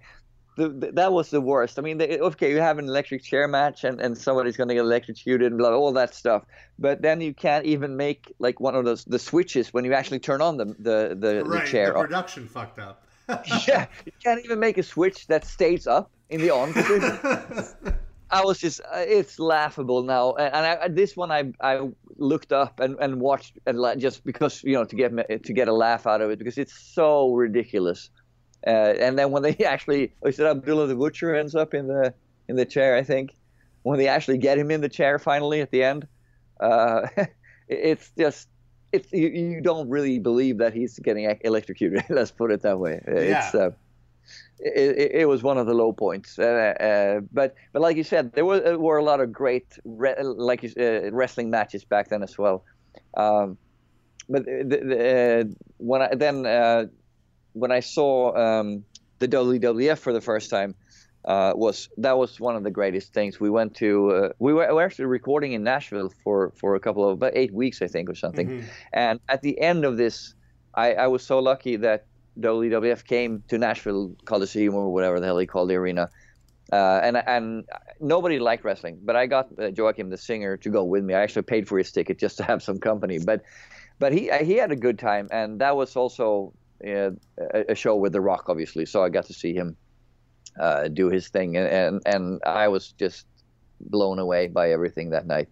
[0.60, 1.78] The, the, that was the worst.
[1.78, 4.74] I mean, they, okay, you have an electric chair match, and, and somebody's going to
[4.74, 6.44] get electrocuted and blah, all that stuff.
[6.78, 10.18] But then you can't even make like one of those the switches when you actually
[10.18, 11.86] turn on the the the, right, the chair.
[11.94, 13.06] the production fucked up.
[13.66, 17.96] yeah, you can't even make a switch that stays up in the on position.
[18.32, 20.34] I was just, uh, it's laughable now.
[20.34, 24.24] And, and I, this one I, I looked up and, and watched and la- just
[24.24, 26.78] because, you know, to get, me- to get a laugh out of it because it's
[26.78, 28.10] so ridiculous.
[28.66, 32.12] Uh, and then when they actually, is said Abdullah the Butcher ends up in the,
[32.48, 33.34] in the chair, I think,
[33.82, 36.06] when they actually get him in the chair finally at the end,
[36.60, 37.06] uh,
[37.68, 38.48] it's just,
[38.92, 42.04] it's, you, you don't really believe that he's getting electrocuted.
[42.10, 43.00] Let's put it that way.
[43.06, 43.60] It's, Yeah.
[43.60, 43.70] uh,
[44.58, 46.38] it, it, it was one of the low points.
[46.38, 49.78] Uh, uh, but but like you said, there were, uh, were a lot of great
[49.84, 52.64] re- like uh, wrestling matches back then as well.
[53.16, 53.56] Um,
[54.28, 55.44] but the, the, uh,
[55.78, 56.86] when I then uh,
[57.52, 58.84] when I saw um,
[59.18, 60.74] the WWF for the first time,
[61.26, 63.38] uh, was that was one of the greatest things.
[63.38, 66.80] We went to uh, we, were, we were actually recording in Nashville for for a
[66.80, 68.64] couple of about eight weeks I think or something, Mhm.
[68.94, 70.34] and at the end of this,
[70.74, 72.06] I, I was so lucky that
[72.38, 76.08] WWF came to Nashville Coliseum or whatever the hell they call the arena,
[76.72, 77.64] uh, and and
[78.00, 81.12] nobody liked wrestling, but I got uh, Joacim the singer to go with me.
[81.12, 83.42] I actually paid for his ticket just to have some company, but
[83.98, 87.10] but he he had a good time, and that was also a,
[87.68, 88.86] a show with The Rock, obviously.
[88.86, 89.76] So I got to see him
[90.60, 93.26] uh, do his thing, and, and and I was just
[93.80, 95.48] blown away by everything that night.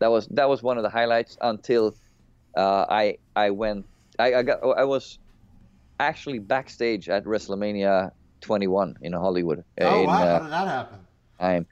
[0.00, 1.94] That was that was one of the highlights until
[2.56, 3.86] uh, I I went
[4.18, 5.18] I, I got I was
[5.98, 8.10] actually backstage at WrestleMania
[8.42, 9.64] 21 in Hollywood.
[9.80, 10.14] Oh in, wow!
[10.14, 10.98] uh, How did that happen?
[11.40, 11.66] time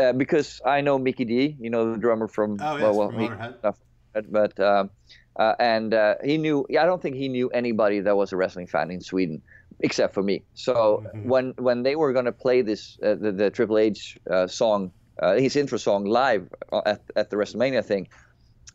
[0.00, 3.10] uh, because I know Mikkey Dee, you know the drummer from Oh yes, well, well,
[3.10, 3.58] from he- Motorhead.
[3.58, 3.76] stuff,
[4.14, 4.90] but but, um,
[5.38, 6.66] uh, and uh, he knew.
[6.70, 9.42] I don't think he knew anybody that was a wrestling fan in Sweden
[9.80, 10.42] except for me.
[10.54, 10.74] So
[11.14, 11.24] Mhm.
[11.24, 14.90] when when they were going to play this uh, the, the Triple H uh, song,
[15.22, 18.08] uh, his intro song live uh, at at the WrestleMania thing,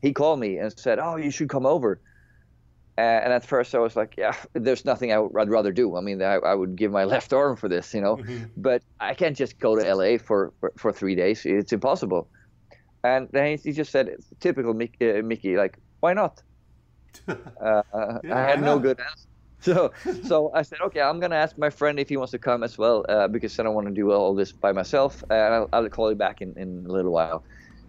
[0.01, 1.99] he called me and said, "Oh, you should come over."
[2.95, 5.95] And at first I was like, "Yeah, there's nothing I would, I'd rather do.
[5.97, 8.51] I mean, I, I would give my left arm for this, you know." Mhm.
[8.55, 11.41] but I can't just go to LA for, for, for three days.
[11.45, 12.29] It's impossible.
[13.03, 16.41] And then he- just said, typical Mick, uh, Mikkey, like, why not?
[17.61, 17.81] Uh,
[18.23, 19.27] Yeah, I had no good answer.
[19.63, 19.93] So,
[20.25, 22.77] so I said, okay, I'm gonna ask my friend if he wants to come as
[22.77, 25.87] well, uh, because I don't want to do all this by myself, and I'll, I'll
[25.89, 27.45] call you back in, in a little while.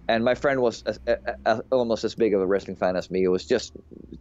[0.07, 3.11] And my friend was as, a, a, almost as big of a wrestling fan as
[3.11, 3.25] me.
[3.25, 3.73] It was just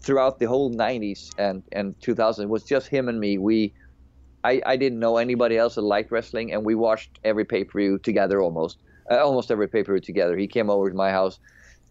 [0.01, 3.37] throughout the whole '90s and and 2000, it was just him and me.
[3.37, 3.75] We
[4.43, 7.79] I, I didn't know anybody else that liked wrestling, and we watched every pay per
[7.79, 8.77] view together almost,
[9.11, 10.37] uh, almost every pay per view together.
[10.37, 11.39] He came over to my house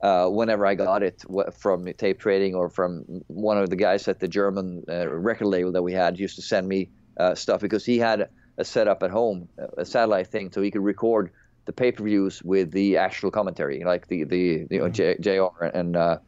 [0.02, 1.24] uh, whenever I got it
[1.56, 5.72] from tape trading or from one of the guys at the German uh, record label
[5.72, 9.10] that we had used to send me uh, stuff because he had a setup at
[9.10, 11.30] home, a satellite thing, so he could record
[11.64, 15.64] the pay per views with the actual commentary, like the the you know J, Jr.
[15.72, 16.18] and uh,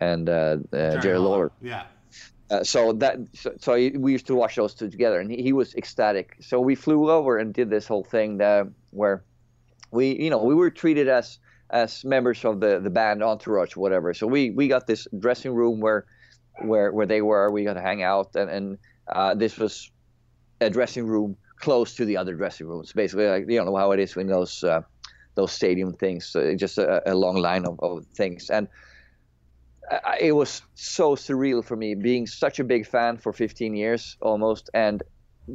[0.00, 1.52] and uh, uh, Jerry Lawler.
[1.62, 1.84] Yeah.
[2.50, 5.52] Uh, so that so, so we used to watch those two together, and he, he
[5.52, 6.36] was ecstatic.
[6.40, 9.22] So we flew over and did this whole thing that, where
[9.90, 11.38] we you know we were treated as
[11.72, 14.14] as members of the the band entourage, whatever.
[14.14, 16.04] So we we got this dressing room where
[16.60, 17.50] where where they were.
[17.50, 19.90] We got to hang out, and and uh, this was
[20.60, 22.92] a dressing room close to the other dressing rooms.
[22.92, 24.82] Basically, like you know how it is in those uh,
[25.34, 28.68] those stadium things, uh, just a, a long line of, of things, and
[29.90, 34.16] I, it was so surreal for me being such a big fan for 15 years
[34.20, 35.02] almost, and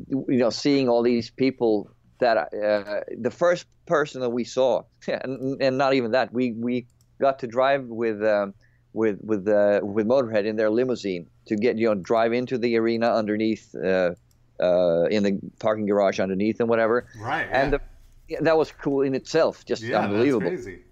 [0.10, 5.62] you know seeing all these people that uh, the first person that we saw, and,
[5.62, 6.86] and not even that, we we
[7.20, 8.24] got to drive with.
[8.24, 8.54] Um,
[8.94, 12.78] with with uh, with Motorhead in their limousine to get you know drive into the
[12.78, 14.16] arena underneath uh,
[14.60, 17.08] uh, in the parking garage underneath and whatever.
[17.20, 17.48] Right.
[17.52, 17.78] And yeah.
[17.78, 17.82] the,
[18.28, 20.50] yeah, that was cool in itself, just yeah, unbelievable.
[20.50, 20.84] That's crazy.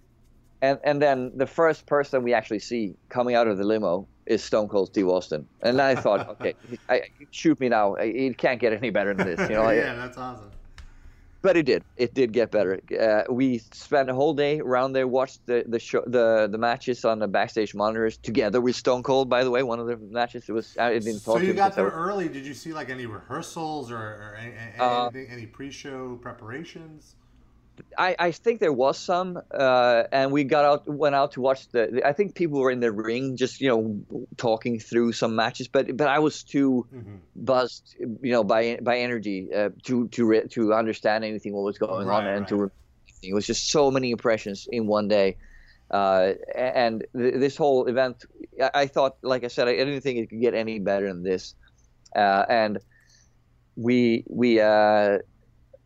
[0.62, 4.44] And and then the first person we actually see coming out of the limo is
[4.44, 5.48] Stone Cold Steve Austin.
[5.62, 6.54] And I thought, okay,
[6.90, 7.96] I, shoot me now.
[7.96, 9.70] It can't get any better than this, you know.
[9.72, 10.52] yeah, that's awesome.
[11.46, 11.84] But it did.
[11.96, 12.82] It did get better.
[13.00, 17.06] Uh, we spent a whole day around there, watched the the show, the the matches
[17.06, 19.30] on the backstage monitors together with Stone Cold.
[19.30, 20.50] By the way, one of the matches.
[20.50, 22.30] It was I didn't So talk to you got there early.
[22.30, 27.14] Did you see like any rehearsals or, or any, Uh, anything, any pre-show preparations?
[27.98, 31.68] I, I think there was some, uh, and we got out, went out to watch
[31.70, 35.36] the, the- I think people were in the ring, just you know, talking through some
[35.36, 35.68] matches.
[35.68, 37.20] But but I was too Mhm.
[37.36, 41.78] buzzed, you know, by by energy uh, to to re- to understand anything what was
[41.78, 42.48] going on, and right.
[42.50, 42.72] to
[43.24, 45.38] it was just so many impressions in one day.
[45.92, 48.26] Uh, and th- this whole event,
[48.62, 51.24] I, I thought, like I said, I didn't think it could get any better than
[51.24, 51.56] this.
[52.16, 52.80] Uh, and
[53.76, 55.20] we we uh,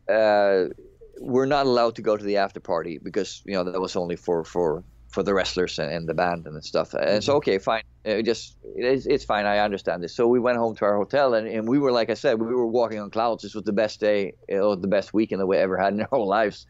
[0.10, 0.66] uh,
[1.20, 4.16] we're not allowed to go to the after party because you know that was only
[4.16, 6.94] for for for the wrestlers and, the band and stuff.
[6.94, 9.48] And so okay, fine, uh, just it's, it's fine.
[9.48, 10.16] I understand this.
[10.16, 12.46] So we went home to our hotel and, and we were like I said, we
[12.46, 13.42] were walking on clouds.
[13.42, 16.08] This was the best day or the best weekend that we ever had in our
[16.12, 16.68] whole lives.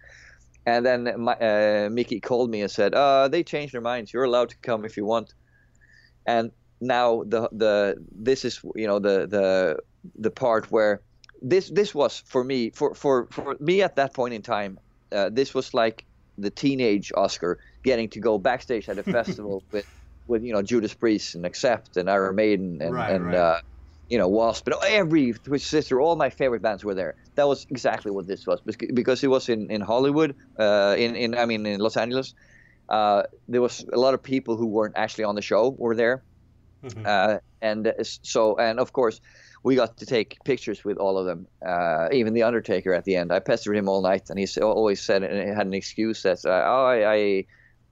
[0.66, 4.14] And then my, uh, Mikkey called me and said, uh, "They changed their minds.
[4.14, 5.34] You're allowed to come if you want."
[6.26, 9.80] And now the the this is you know the the
[10.16, 11.02] the part where
[11.42, 14.80] this this was for me for for for me at that point in time.
[15.12, 16.06] Uh, this was like
[16.38, 19.86] the teenage Oscar getting to go backstage at a festival with
[20.28, 23.36] with you know Judas Priest and Accept and Iron Maiden and Right, and right.
[23.36, 23.60] Uh,
[24.08, 27.16] you know Wasp and every Twisted Sister, all my favorite bands were there.
[27.36, 31.16] That was exactly what this was bec- because it was in in Hollywood, uh, in
[31.16, 32.34] in I mean in Los Angeles.
[32.90, 36.24] Uh, there was a lot of people who weren't actually on the show were there.
[36.84, 37.06] Mhm.
[37.06, 39.20] Uh, and uh, so, and of course,
[39.64, 43.16] we got to take pictures with all of them, uh, even the Undertaker at the
[43.16, 43.32] end.
[43.32, 46.64] I pestered him all night, and he always said and had an excuse that uh,
[46.66, 47.46] oh I, I,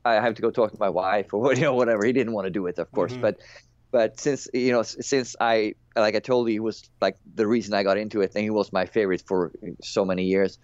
[0.05, 2.05] I have to go talk to my wife or you know whatever.
[2.05, 3.22] He didn't want to do it, of course, mm-hmm.
[3.22, 3.39] but
[3.91, 7.74] but since you know since I like I told you he was like the reason
[7.74, 9.51] I got into it, and he was my favorite for
[9.84, 10.59] so many years.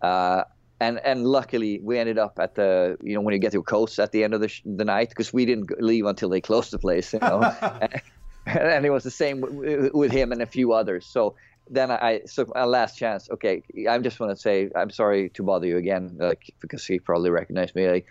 [0.00, 0.42] Uh,
[0.80, 4.00] and and luckily we ended up at the you know when you get to coast
[4.00, 6.72] at the end of the, sh- the night because we didn't leave until they closed
[6.72, 7.40] the place you know
[8.46, 11.34] and it was the same w- with him and a few others so
[11.70, 15.42] then I so a last chance okay I'm just want to say I'm sorry to
[15.42, 18.06] bother you again like because he probably recognized me like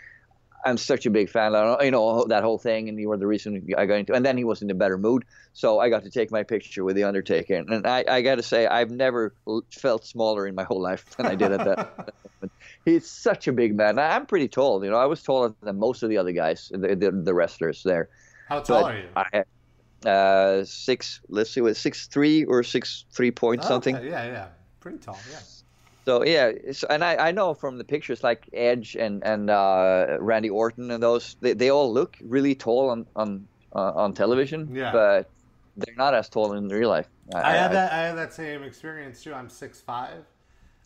[0.65, 1.53] I'm such a big fan.
[1.81, 4.13] you know that whole thing, and you were the reason I got into.
[4.13, 6.83] And then he was in a better mood, so I got to take my picture
[6.83, 7.55] with the Undertaker.
[7.55, 9.33] And I, I got to say, I've never
[9.71, 12.13] felt smaller in my whole life than I did at that.
[12.85, 13.99] He's such a big man.
[13.99, 14.83] I'm pretty tall.
[14.83, 17.83] You know, I was taller than most of the other guys, the the, the wrestlers
[17.83, 18.09] there.
[18.47, 19.09] How tall but are you?
[19.15, 19.43] I,
[20.05, 21.21] uh, six.
[21.29, 23.95] Let's see, what six three or six three point oh, something.
[23.95, 24.09] Okay.
[24.09, 24.47] Yeah, yeah,
[24.79, 25.19] pretty tall.
[25.31, 25.39] Yeah.
[26.05, 30.17] So yeah, so, and I, I know from the pictures like Edge and and uh,
[30.19, 34.73] Randy Orton and those they, they all look really tall on on uh, on television,
[34.73, 34.91] yeah.
[34.91, 35.29] but
[35.77, 37.07] they're not as tall in real life.
[37.33, 39.33] I, I had that I had that same experience too.
[39.33, 40.25] I'm six five.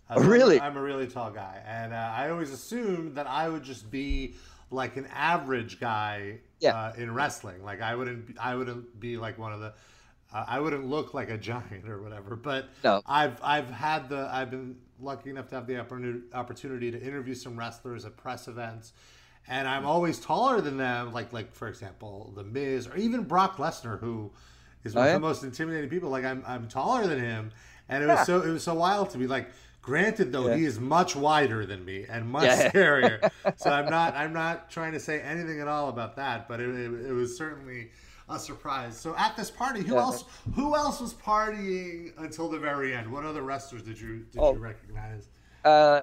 [0.10, 0.60] Oh, really?
[0.62, 4.36] I'm a really tall guy, and uh, I always assumed that I would just be
[4.76, 6.76] like an average guy yeah.
[6.76, 7.64] uh, in wrestling.
[7.64, 9.74] Like I wouldn't I wouldn't be like one of the
[10.34, 12.36] uh, I wouldn't look like a giant or whatever.
[12.36, 13.02] But no.
[13.06, 15.80] I've I've had the I've been lucky enough to have the
[16.34, 18.94] opportunity to interview some wrestlers at press events,
[19.48, 21.14] and I'm always taller than them.
[21.14, 24.32] Like like for example, the Miz or even Brock Lesnar, who
[24.84, 25.16] is one oh, yeah?
[25.16, 26.10] of the most intimidating people.
[26.10, 27.52] Like I'm I'm taller than him,
[27.90, 29.50] and it was so it was so wild to be Like
[29.86, 30.56] granted though, yeah.
[30.56, 33.32] he is much wider than me and much scarier.
[33.56, 36.70] so I'm not I'm not trying to say anything at all about that, but it,
[36.70, 37.92] it, it was certainly
[38.28, 38.98] a surprise.
[38.98, 40.02] So at this party, who yeah.
[40.02, 40.26] else?
[40.56, 43.12] Who else was partying until the very end?
[43.12, 45.30] What other wrestlers did you did oh, you recognize?
[45.64, 46.02] Uh,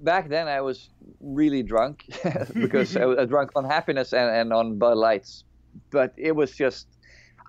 [0.00, 2.04] back then, I was really drunk
[2.54, 5.44] because I was drunk on happiness and, and on Bud Lights.
[5.90, 6.86] But it was just.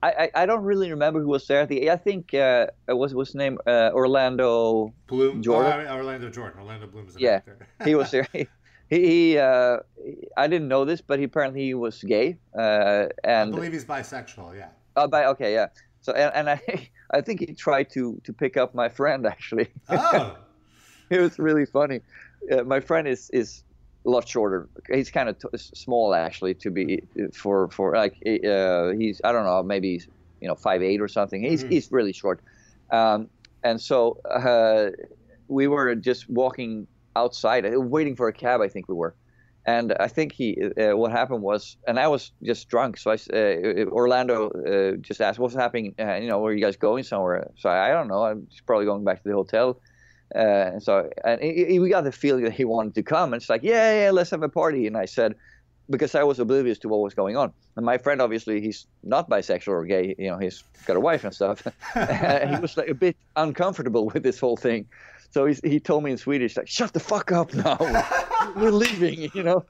[0.04, 1.66] I, I, I don't really remember who was there.
[1.66, 5.88] The, I think uh, was was name uh, Orlando Bloom Jordan.
[5.88, 6.60] Oh, Orlando Jordan.
[6.60, 7.42] Orlando Bloom's yeah.
[7.84, 8.28] he was there.
[8.32, 8.48] he,
[8.90, 9.78] he uh,
[10.38, 12.38] I didn't know this, but he apparently he was gay.
[12.58, 14.56] Uh, and I believe he's bisexual.
[14.56, 14.70] Yeah.
[14.96, 15.68] Oh, by okay, yeah.
[16.02, 19.70] So and, and I I think he tried to to pick up my friend actually.
[19.90, 20.38] Oh.
[21.10, 22.02] it was really funny.
[22.52, 23.64] Uh, my friend is is
[24.06, 24.70] a lot shorter.
[24.92, 27.04] He's kind of t- small actually to be
[27.34, 30.02] for for like uh, he's I don't know maybe
[30.42, 31.42] you know five eight or something.
[31.42, 31.72] He's mm-hmm.
[31.72, 32.42] he's really short.
[32.92, 33.30] Um,
[33.64, 34.92] and so uh,
[35.48, 38.62] we were just walking outside, uh, waiting for a cab.
[38.62, 39.16] I think we were,
[39.66, 40.58] and I think he.
[40.62, 42.98] Uh, what happened was, and I was just drunk.
[42.98, 45.96] So I, uh, Orlando uh, just asked, "What's happening?
[46.00, 48.24] Uh, you know, were you guys going somewhere?" So I, I don't know.
[48.24, 49.80] I'm just probably going back to the hotel.
[50.34, 53.34] Uh, and so, and he, he, we got the feeling that he wanted to come,
[53.34, 55.36] and it's like, "Yeah, yeah, let's have a party." And I said,
[55.90, 57.54] because I was oblivious to what was going on.
[57.76, 60.16] And my friend, obviously, he's not bisexual or gay.
[60.18, 61.62] You know, he's got a wife and stuff.
[61.94, 64.88] he was like a bit uncomfortable with this whole thing.
[65.32, 67.78] So he, he told me in Swedish, like, shut the fuck up now.
[68.56, 69.66] We're leaving, you know.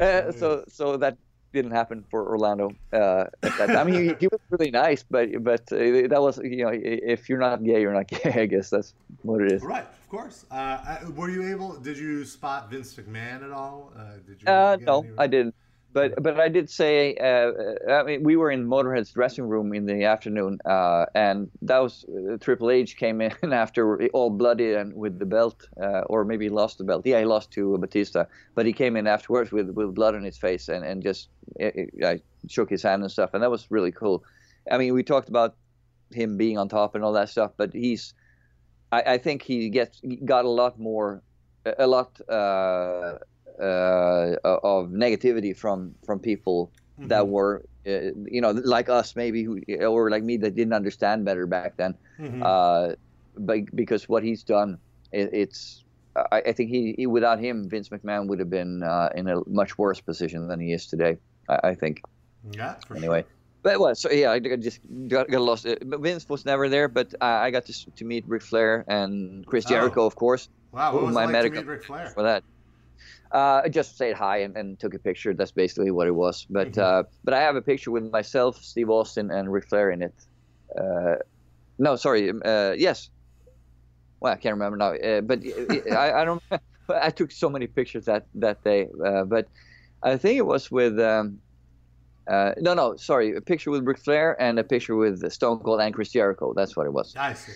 [0.00, 1.18] uh, so so that
[1.52, 2.72] didn't happen for Orlando.
[2.92, 6.70] Uh, I mean, he, he, was really nice, but but uh, that was you know,
[6.72, 8.42] if you're not gay, you're not gay.
[8.42, 9.62] I guess that's what it is.
[9.62, 10.44] Right, of course.
[10.50, 11.78] Uh, uh were you able?
[11.78, 13.92] Did you spot Vince McMahon at all?
[13.96, 14.48] Uh, did you?
[14.48, 15.54] Uh, no, I didn't
[15.98, 17.50] but but I did say uh,
[17.92, 22.04] I mean we were in Motorhead's dressing room in the afternoon, uh, and that was
[22.04, 26.44] uh, Triple H came in after all bloody and with the belt, uh, or maybe
[26.44, 27.02] he lost the belt.
[27.04, 30.38] Yeah, he lost to Batista, but he came in afterwards with, with blood on his
[30.38, 31.28] face and and just
[32.04, 34.22] I shook his hand and stuff, and that was really cool.
[34.70, 35.56] I mean, we talked about
[36.12, 38.14] him being on top and all that stuff, but he's
[38.92, 41.22] I, I think he gets got a lot more
[41.78, 42.20] a lot
[43.60, 47.08] uh, of negativity from from people mm-hmm.
[47.08, 51.24] that were uh, you know like us maybe who, or like me that didn't understand
[51.24, 52.42] better back then mm-hmm.
[52.44, 52.90] uh,
[53.36, 54.78] but because what he's done
[55.12, 55.84] it, it's
[56.16, 59.40] I, I, think he, he, without him Vince McMahon would have been uh, in a
[59.48, 62.02] much worse position than he is today I, I think
[62.52, 63.32] yeah anyway sure.
[63.62, 65.66] But well, so yeah, I just got, got lost.
[65.66, 69.66] Uh, Vince was never there, but I got to, to meet Ric Flair and Chris
[69.66, 69.70] oh.
[69.70, 70.06] Jericho, oh.
[70.06, 70.48] of course.
[70.70, 72.08] Wow, what was my like medical to meet Ric Flair?
[72.10, 72.44] for that.
[73.32, 75.34] Uh, I just said hi and, and, took a picture.
[75.34, 76.46] That's basically what it was.
[76.48, 76.80] But mm-hmm.
[76.80, 80.14] uh, but I have a picture with myself, Steve Austin, and Ric Flair in it.
[80.78, 81.16] Uh,
[81.78, 82.30] no, sorry.
[82.30, 83.10] Um, uh, yes.
[84.20, 84.94] Well, I can't remember now.
[84.94, 85.40] Uh, but
[85.92, 86.42] I, I, don't.
[86.88, 88.88] I took so many pictures that that day.
[89.04, 89.48] Uh, but
[90.02, 90.98] I think it was with.
[90.98, 91.40] Um,
[92.28, 95.80] Uh, no, no, sorry, a picture with Ric Flair and a picture with Stone Cold
[95.80, 96.52] and Chris Jericho.
[96.52, 97.16] That's what it was.
[97.16, 97.52] I see.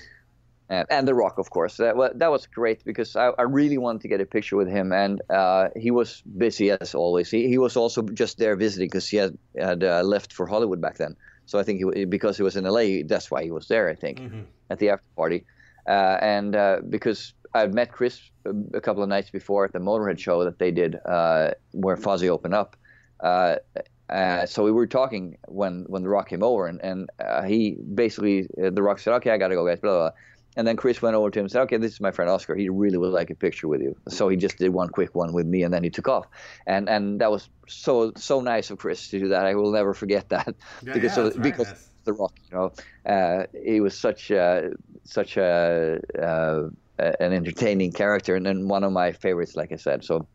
[0.72, 1.76] Uh, and The Rock, of course.
[1.76, 4.68] That was, that was great because I, I really wanted to get a picture with
[4.68, 7.30] him, and uh, he was busy as always.
[7.30, 10.80] He, he was also just there visiting because he had had uh, left for Hollywood
[10.80, 11.14] back then.
[11.44, 13.90] So I think he, because he was in LA, that's why he was there.
[13.90, 14.42] I think Mm-hmm.
[14.70, 15.44] at the after party,
[15.86, 19.78] uh, and uh, because I'd met Chris a, a couple of nights before at the
[19.78, 22.76] Motorhead show that they did uh, where Fozzy opened up.
[23.20, 23.56] Uh,
[24.08, 27.76] uh, so we were talking when, when The Rock came over, and, and uh, he
[27.94, 30.10] basically, uh, The Rock said, Okay, I got to go, guys, blah, blah, blah.
[30.56, 32.54] And then Chris went over to him and said, Okay, this is my friend Oscar.
[32.54, 33.96] He really would like a picture with you.
[34.08, 36.26] So he just did one quick one with me, and then he took off.
[36.66, 39.46] And and that was so so nice of Chris to do that.
[39.46, 40.54] I will never forget that.
[40.82, 41.88] Yeah, because yeah, very because nice.
[42.04, 42.72] The Rock, you know,
[43.06, 44.72] uh, he was such a,
[45.04, 46.62] such a, uh,
[46.98, 50.02] an entertaining character, and then one of my favorites, like I said.
[50.04, 50.26] So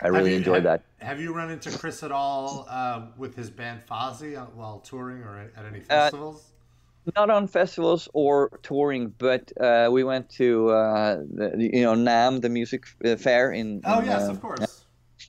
[0.00, 0.82] I really you- enjoyed have- that.
[1.04, 5.24] Have you run into Chris at all uh, with his band Fozzy uh, while touring
[5.24, 6.52] or at, at Uh, any festivals?
[7.16, 12.40] Not on festivals or touring, but uh, we went to uh, the, you know NAMM,
[12.42, 13.80] the music uh, fair in.
[13.84, 14.84] oh in, yes, uh, of course.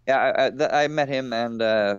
[0.07, 1.95] Yeah, I, I, I met him and uh,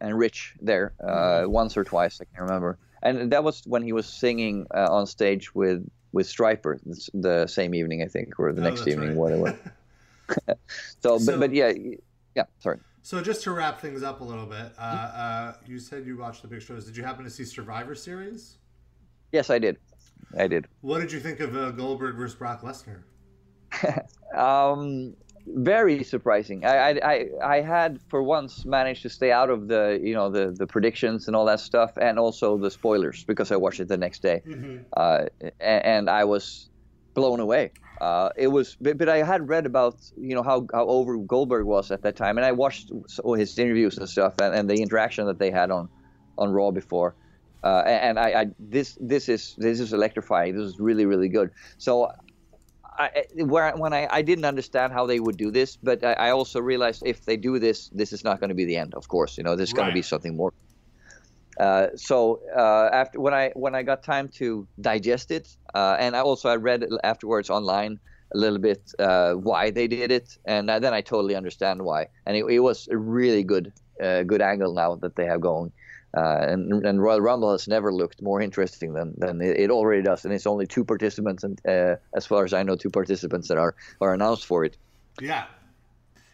[0.00, 1.50] and Rich there uh, Mm-hmm.
[1.50, 2.20] once or twice.
[2.20, 2.78] I can't remember.
[3.02, 7.46] And that was when he was singing uh, on stage with with Stryper the, the
[7.48, 9.16] same evening, I think, or the Oh, next evening, right.
[9.16, 9.58] whatever.
[11.02, 11.72] So, So- but, but yeah,
[12.36, 12.44] yeah.
[12.60, 12.78] Sorry.
[13.02, 16.42] So just to wrap things up a little bit, uh, uh, you said you watched
[16.42, 16.84] the big shows.
[16.84, 18.58] Did you happen to see Survivor Series?
[19.32, 19.76] Yes, I did.
[20.36, 20.66] I did.
[20.80, 23.02] What did you think of uh, Goldberg versus Brock Lesnar?
[24.34, 25.14] Um,
[25.46, 26.64] very surprising.
[26.64, 30.30] I, I, I, I had for once managed to stay out of the, you know,
[30.30, 33.88] the, the predictions and all that stuff, and also the spoilers because I watched it
[33.88, 34.42] the next day,
[34.96, 35.24] uh,
[35.60, 36.68] and, and I was
[37.14, 37.72] blown away.
[38.00, 41.64] Uh, it was, but, but I had read about, you know, how, how over Goldberg
[41.64, 42.92] was at that time, and I watched
[43.36, 45.88] his interviews and stuff, and, and the interaction that they had on,
[46.36, 47.16] on Raw before.
[47.62, 50.56] Uh, and I, I, this, this is, this is electrifying.
[50.56, 51.50] This is really, really good.
[51.78, 52.12] So
[52.98, 56.30] I, where when I, I didn't understand how they would do this, but I, I
[56.30, 58.94] also realized if they do this, this is not going to be the end.
[58.94, 60.52] Of course, you know, there's going to be something more.
[61.58, 66.14] Uh, so uh, after when I when I got time to digest it, uh, and
[66.14, 67.98] I also I read afterwards online
[68.34, 72.06] a little bit uh, why they did it, and then I totally understand why.
[72.26, 75.72] And it, it was a really good uh, good angle now that they have going.
[76.16, 80.02] Uh, and, and Royal Rumble has never looked more interesting than, than it, it already
[80.02, 83.48] does, and it's only two participants, and uh, as far as I know, two participants
[83.48, 84.76] that are, are announced for it.
[85.20, 85.44] Yeah,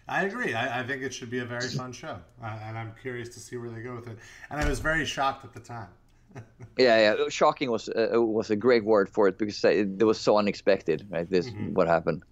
[0.08, 0.54] I agree.
[0.54, 3.40] I, I think it should be a very fun show, uh, and I'm curious to
[3.40, 4.18] see where they go with it.
[4.50, 5.88] And I was very shocked at the time.
[6.76, 10.18] Yeah, yeah, shocking was uh, was a great word for it because it, it was
[10.18, 11.06] so unexpected.
[11.08, 12.24] Right, this what happened.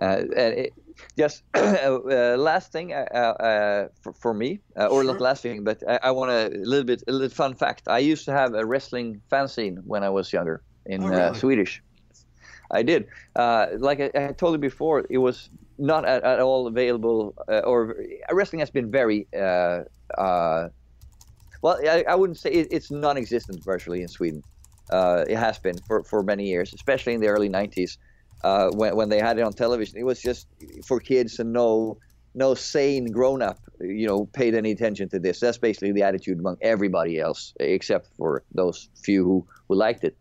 [0.00, 0.74] Uh, and it,
[1.18, 5.04] just uh, last thing uh, uh, for, for me, uh, or Sure.
[5.04, 7.82] not last thing, but I, I want a little bit a little fun fact.
[7.88, 11.40] I used to have a wrestling fanzine when I was younger in Oh, uh, really?
[11.40, 11.82] Swedish.
[12.70, 13.06] I did.
[13.34, 17.60] Uh, like I, I told you before, it was not at, at all available, uh,
[17.60, 17.96] or
[18.32, 19.28] wrestling has been very.
[19.36, 19.82] Uh,
[20.18, 20.68] uh,
[21.62, 24.42] well, I, I wouldn't say it, it's non-existent virtually in Sweden.
[24.90, 27.96] Uh, it has been for, for many years, especially in the early '90s
[28.46, 29.94] uh, when when they had it on television.
[30.02, 30.46] It was just
[30.88, 31.68] for kids and no
[32.34, 35.40] no sane grown-up, you know, paid any attention to this.
[35.40, 38.30] That's basically the attitude among everybody else, except for
[38.60, 39.36] those few who,
[39.66, 40.14] who liked it.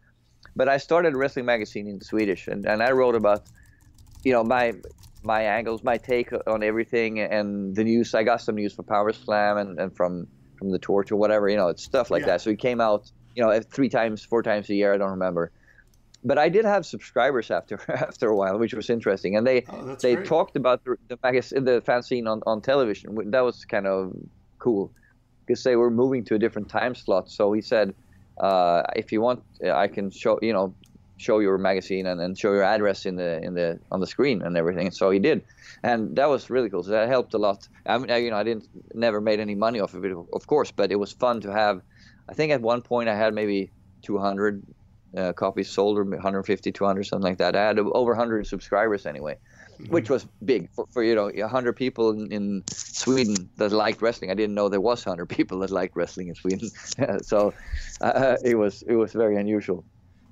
[0.55, 3.41] But I started a wrestling magazine in Swedish, and, and I wrote about,
[4.23, 4.65] you know, my
[5.21, 8.13] my angles, my take on everything, and the news.
[8.13, 11.49] I got some news for Power Slam and, and from from the Torch or whatever,
[11.49, 12.31] you know, it's stuff like Yeah.
[12.31, 12.41] that.
[12.41, 13.01] So it came out,
[13.35, 14.93] you know, three times, four times a year.
[14.93, 15.51] I don't remember.
[16.25, 19.95] But I did have subscribers after after a while, which was interesting, and they Oh,
[20.01, 20.27] they great.
[20.27, 23.15] talked about the, the magazine, the fanzine on, on television.
[23.31, 24.11] That was kind of
[24.59, 24.91] cool
[25.45, 27.29] because they were moving to a different time slot.
[27.29, 27.93] So he said,
[28.41, 30.75] uh, if you want, uh, I can show you know
[31.17, 34.41] show your magazine and, and show your address in the in the on the screen
[34.41, 34.89] and everything.
[34.91, 35.43] So he did,
[35.83, 36.83] and that was really cool.
[36.83, 37.59] So that helped a lot.
[37.85, 40.43] I mean, I- you know, I didn't never made any money off of it, of
[40.47, 41.81] course, but it was fun to have.
[42.31, 43.71] I think at one point I had maybe
[44.01, 44.63] 200
[45.17, 49.37] uh, copies sold or 150 200 something like that i had over 100 subscribers anyway
[49.89, 54.31] which was big for, for you know 100 people in, in sweden that liked wrestling
[54.31, 56.69] i didn't know there was 100 people that liked wrestling in sweden
[57.21, 57.53] so
[58.01, 59.83] uh, it was it was very unusual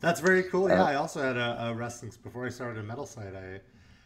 [0.03, 0.67] That's very cool.
[0.69, 3.33] Yeah, I also had a, a wrestling before I started a metal site.
[3.33, 3.61] I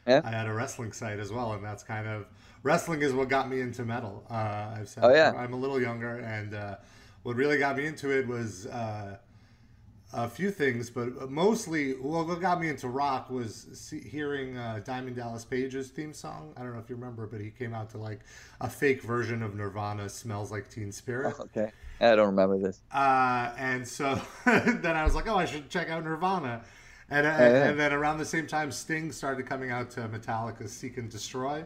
[0.05, 0.21] Yeah.
[0.23, 2.27] I had a wrestling site as well, and that's kind of
[2.61, 4.23] wrestling is what got me into metal.
[4.29, 5.33] Uh, I've said Oh, yeah.
[5.35, 6.75] I'm a little younger, and uh,
[7.23, 9.17] what really got me into it was uh,
[10.13, 14.79] a few things, but mostly well, what got me into rock was see, hearing uh,
[14.85, 16.53] Diamond Dallas Page's theme song.
[16.55, 18.21] I don't know if you remember, but he came out to like
[18.61, 22.81] a fake version of Nirvana, "Smells Like Teen Spirit." Oh, okay, I don't remember this.
[22.93, 26.63] Uh, and so then I was like, oh, I should check out Nirvana.
[27.09, 27.69] And, uh, yeah.
[27.69, 31.65] and then around the same time, Sting started coming out to Metallica's "Seek and Destroy,"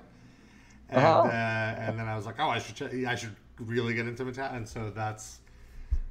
[0.89, 1.21] and uh-huh.
[1.21, 4.23] uh, and then I was like, oh, I should check, I should really get into
[4.23, 5.39] Metallica, and so that's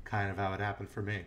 [0.05, 1.23] kind of how it happened for me.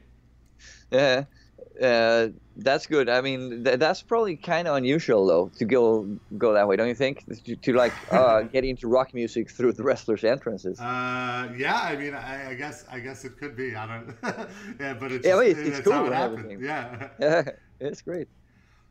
[0.92, 1.26] Yeah,
[1.82, 3.10] uh, that's good.
[3.10, 6.08] I mean, th- that's probably kind of unusual though to go
[6.38, 7.26] go that way, don't you think?
[7.46, 10.80] To, to like uh, get into rock music through the wrestlers' entrances.
[10.80, 13.76] Uh, yeah, I mean, I, I, guess I guess it could be.
[13.76, 14.16] I don't.
[14.80, 16.12] yeah, but it's yeah, it's, it's, it's cool.
[16.12, 17.44] It yeah, yeah,
[17.80, 18.28] it's great.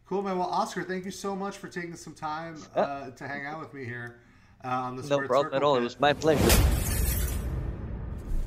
[0.09, 0.39] Cool, man.
[0.39, 3.73] Well, Oscar, thank you so much for taking some time uh, to hang out with
[3.73, 4.21] me here
[4.65, 5.75] uh, on the No problem at all.
[5.75, 5.83] Pit.
[5.83, 6.82] It was my pleasure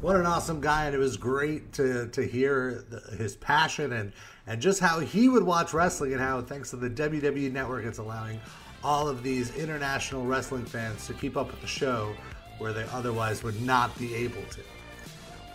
[0.01, 4.11] what an awesome guy, and it was great to to hear the, his passion and
[4.47, 7.97] and just how he would watch wrestling and how thanks to the WWE Network, it's
[7.97, 8.39] allowing
[8.83, 12.13] all of these international wrestling fans to keep up with the show
[12.59, 14.61] where they otherwise would not be able to.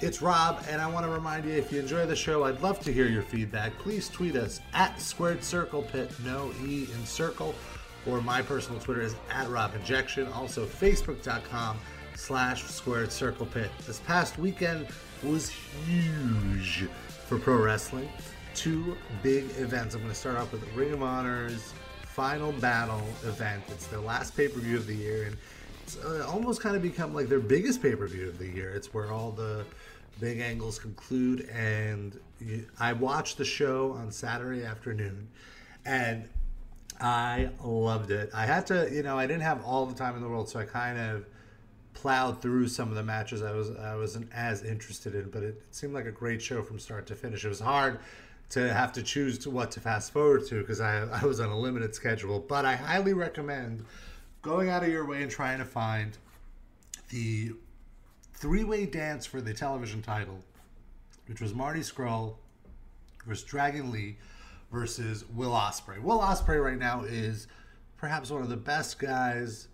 [0.01, 2.81] It's Rob, and I want to remind you if you enjoy the show, I'd love
[2.81, 3.79] to hear your feedback.
[3.79, 7.55] Please tweet us at Squared Circle Pit, no E in circle,
[8.07, 10.27] or my personal Twitter is at Rob Injection.
[10.33, 11.79] Also, Facebook.com
[12.21, 13.71] slash squared circle pit.
[13.87, 14.87] This past weekend
[15.23, 16.87] was huge
[17.27, 18.09] for pro wrestling.
[18.55, 19.95] Two big events.
[19.95, 23.63] I'm going to start off with Ring of Honor's Final Battle event.
[23.69, 25.37] It's their last pay per view of the year, and
[25.83, 28.75] it's uh, almost kind of become like their biggest pay per view of the year.
[28.75, 29.65] It's where all the
[30.21, 32.21] big angles conclude, and
[32.79, 35.27] I watched the show on Saturday afternoon,
[35.87, 36.29] and
[37.01, 38.31] I loved it.
[38.35, 40.61] I had to, you know, I didn't have all the time in the world, so
[40.61, 41.25] I kind of
[41.95, 45.63] plowed through some of the matches I was I wasn't as interested in, but it,
[45.69, 47.45] it seemed like a great show from start to finish.
[47.45, 47.99] It was hard
[48.51, 51.49] to have to choose to what to fast forward to because I, I was on
[51.49, 52.41] a limited schedule.
[52.41, 53.85] But I highly recommend
[54.43, 56.17] going out of your way and trying to find
[57.11, 57.53] the
[58.35, 60.41] three way dance for the television title,
[61.27, 62.35] which was Marty Scurll
[63.27, 64.17] versus Dragon Lee
[64.73, 66.01] versus Will Ospreay.
[66.01, 67.47] Will Ospreay right now is
[67.97, 69.69] perhaps one of the best guys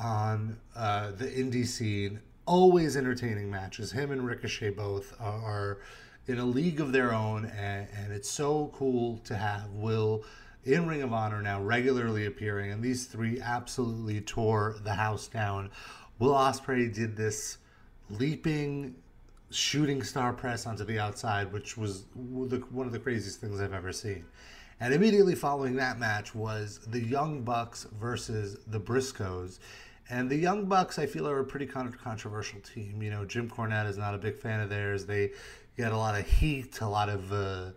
[0.00, 2.20] on uh, the indie scene.
[2.46, 3.92] Always entertaining matches.
[3.92, 5.78] Him and Ricochet both are
[6.26, 10.24] in a league of their own, and, and it's so cool to have Will
[10.64, 15.70] in Ring of Honor now regularly appearing, and these three absolutely tore the house down.
[16.18, 17.58] Will Ospreay did this
[18.10, 18.96] leaping
[19.50, 23.92] shooting star press onto the outside, which was one of the craziest things I've ever
[23.92, 24.24] seen.
[24.78, 29.58] And immediately following that match was the Young Bucks versus the Briscoes.
[30.10, 33.02] And the Young Bucks, I feel, are a pretty controversial team.
[33.02, 35.06] You know, Jim Cornette is not a big fan of theirs.
[35.06, 35.32] They
[35.76, 37.70] get a lot of heat, a lot of, uh,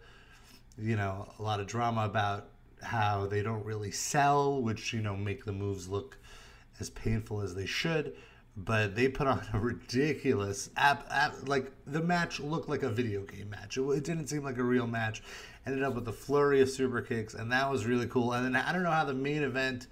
[0.77, 2.49] you know, a lot of drama about
[2.81, 6.17] how they don't really sell, which, you know, make the moves look
[6.79, 8.13] as painful as they should.
[8.57, 13.21] But they put on a ridiculous, app, app, like the match looked like a video
[13.21, 13.77] game match.
[13.77, 15.23] It, it didn't seem like a real match.
[15.65, 18.33] Ended up with a flurry of super kicks, and that was really cool.
[18.33, 19.87] And then I don't know how the main event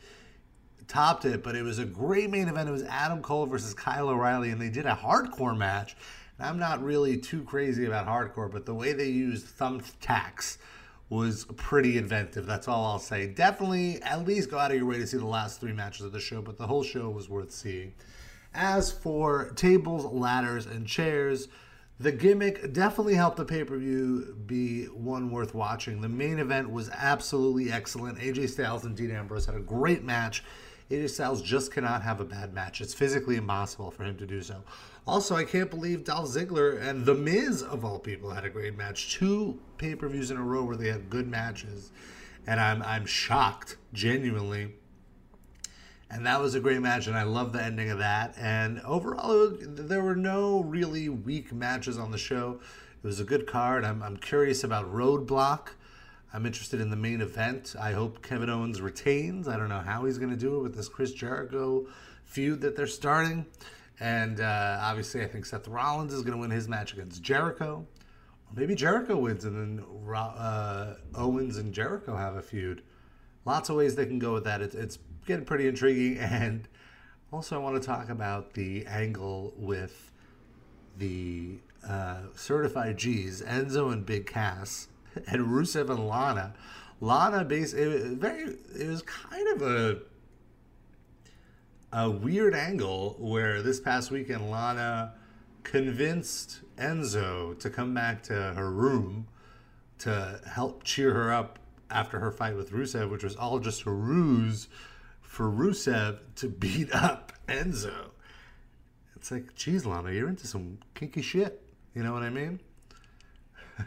[0.87, 2.69] topped it, but it was a great main event.
[2.69, 5.95] It was Adam Cole versus Kyle O'Reilly, and they did a hardcore match.
[6.37, 10.57] And I'm not really too crazy about hardcore, but the way they used thumbtacks
[11.09, 12.45] was pretty inventive.
[12.45, 13.27] That's all I'll say.
[13.27, 16.11] Definitely, at least go out of your way to see the last three matches of
[16.11, 17.93] the show, but the whole show was worth seeing.
[18.53, 21.47] As for tables, ladders, and chairs,
[21.99, 26.01] the gimmick definitely helped the pay per view be one worth watching.
[26.01, 28.19] The main event was absolutely excellent.
[28.19, 30.43] AJ Styles and Dean Ambrose had a great match.
[30.91, 32.81] AJ Styles just cannot have a bad match.
[32.81, 34.63] It's physically impossible for him to do so.
[35.07, 38.77] Also, I can't believe Dolph Ziggler and The Miz, of all people, had a great
[38.77, 39.13] match.
[39.15, 41.91] Two pay per views in a row where they had good matches.
[42.45, 44.75] And I'm, I'm shocked, genuinely.
[46.09, 48.33] And that was a great match, and I love the ending of that.
[48.37, 52.61] And overall, there were no really weak matches on the show.
[53.03, 53.83] It was a good card.
[53.83, 55.69] I'm, I'm curious about Roadblock.
[56.33, 57.75] I'm interested in the main event.
[57.79, 59.47] I hope Kevin Owens retains.
[59.47, 61.87] I don't know how he's going to do it with this Chris Jericho
[62.25, 63.45] feud that they're starting.
[63.99, 67.85] And uh, obviously, I think Seth Rollins is going to win his match against Jericho.
[68.47, 72.83] Or maybe Jericho wins and then uh, Owens and Jericho have a feud.
[73.45, 74.61] Lots of ways they can go with that.
[74.61, 76.17] It's, it's getting pretty intriguing.
[76.37, 76.67] And
[77.31, 80.11] also, I want to talk about the angle with
[80.97, 81.57] the
[81.87, 84.87] uh, certified G's, Enzo and Big Cass
[85.27, 86.55] and Rusev and Lana.
[86.99, 89.99] Lana basically it was very it was kind of a
[91.93, 95.13] a weird angle where this past weekend Lana
[95.63, 99.27] convinced Enzo to come back to her room
[99.99, 101.59] to help cheer her up
[101.91, 104.67] after her fight with Rusev, which was all just a ruse
[105.27, 108.09] for Rusev to beat up Enzo.
[109.15, 111.61] It's like, geez, Lana, you're into some kinky shit.
[111.93, 112.59] You know what I mean?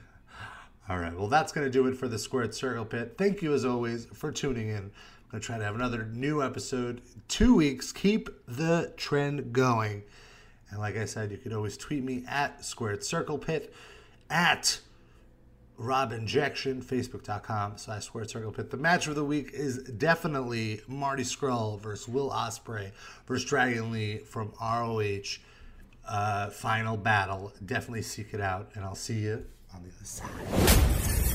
[0.88, 3.14] All right, well, that's going to do it for the Squared Circle Pit.
[3.16, 4.76] Thank you, as always, for tuning in.
[4.76, 7.92] I'm going to try to have another new episode two weeks.
[7.92, 10.02] Keep the trend going.
[10.70, 13.72] And like I said, you could always tweet me at Squared Circle Pit,
[14.28, 14.80] at
[15.80, 18.70] Rob Injection, Facebook.com slash Squared Circle Pit.
[18.70, 22.92] The match of the week is definitely Marty Scurll versus Will Ospreay
[23.26, 25.38] versus Dragon Lee from ROH.
[26.06, 27.52] Uh, final battle.
[27.64, 31.29] Definitely seek it out, and I'll see you on the other side.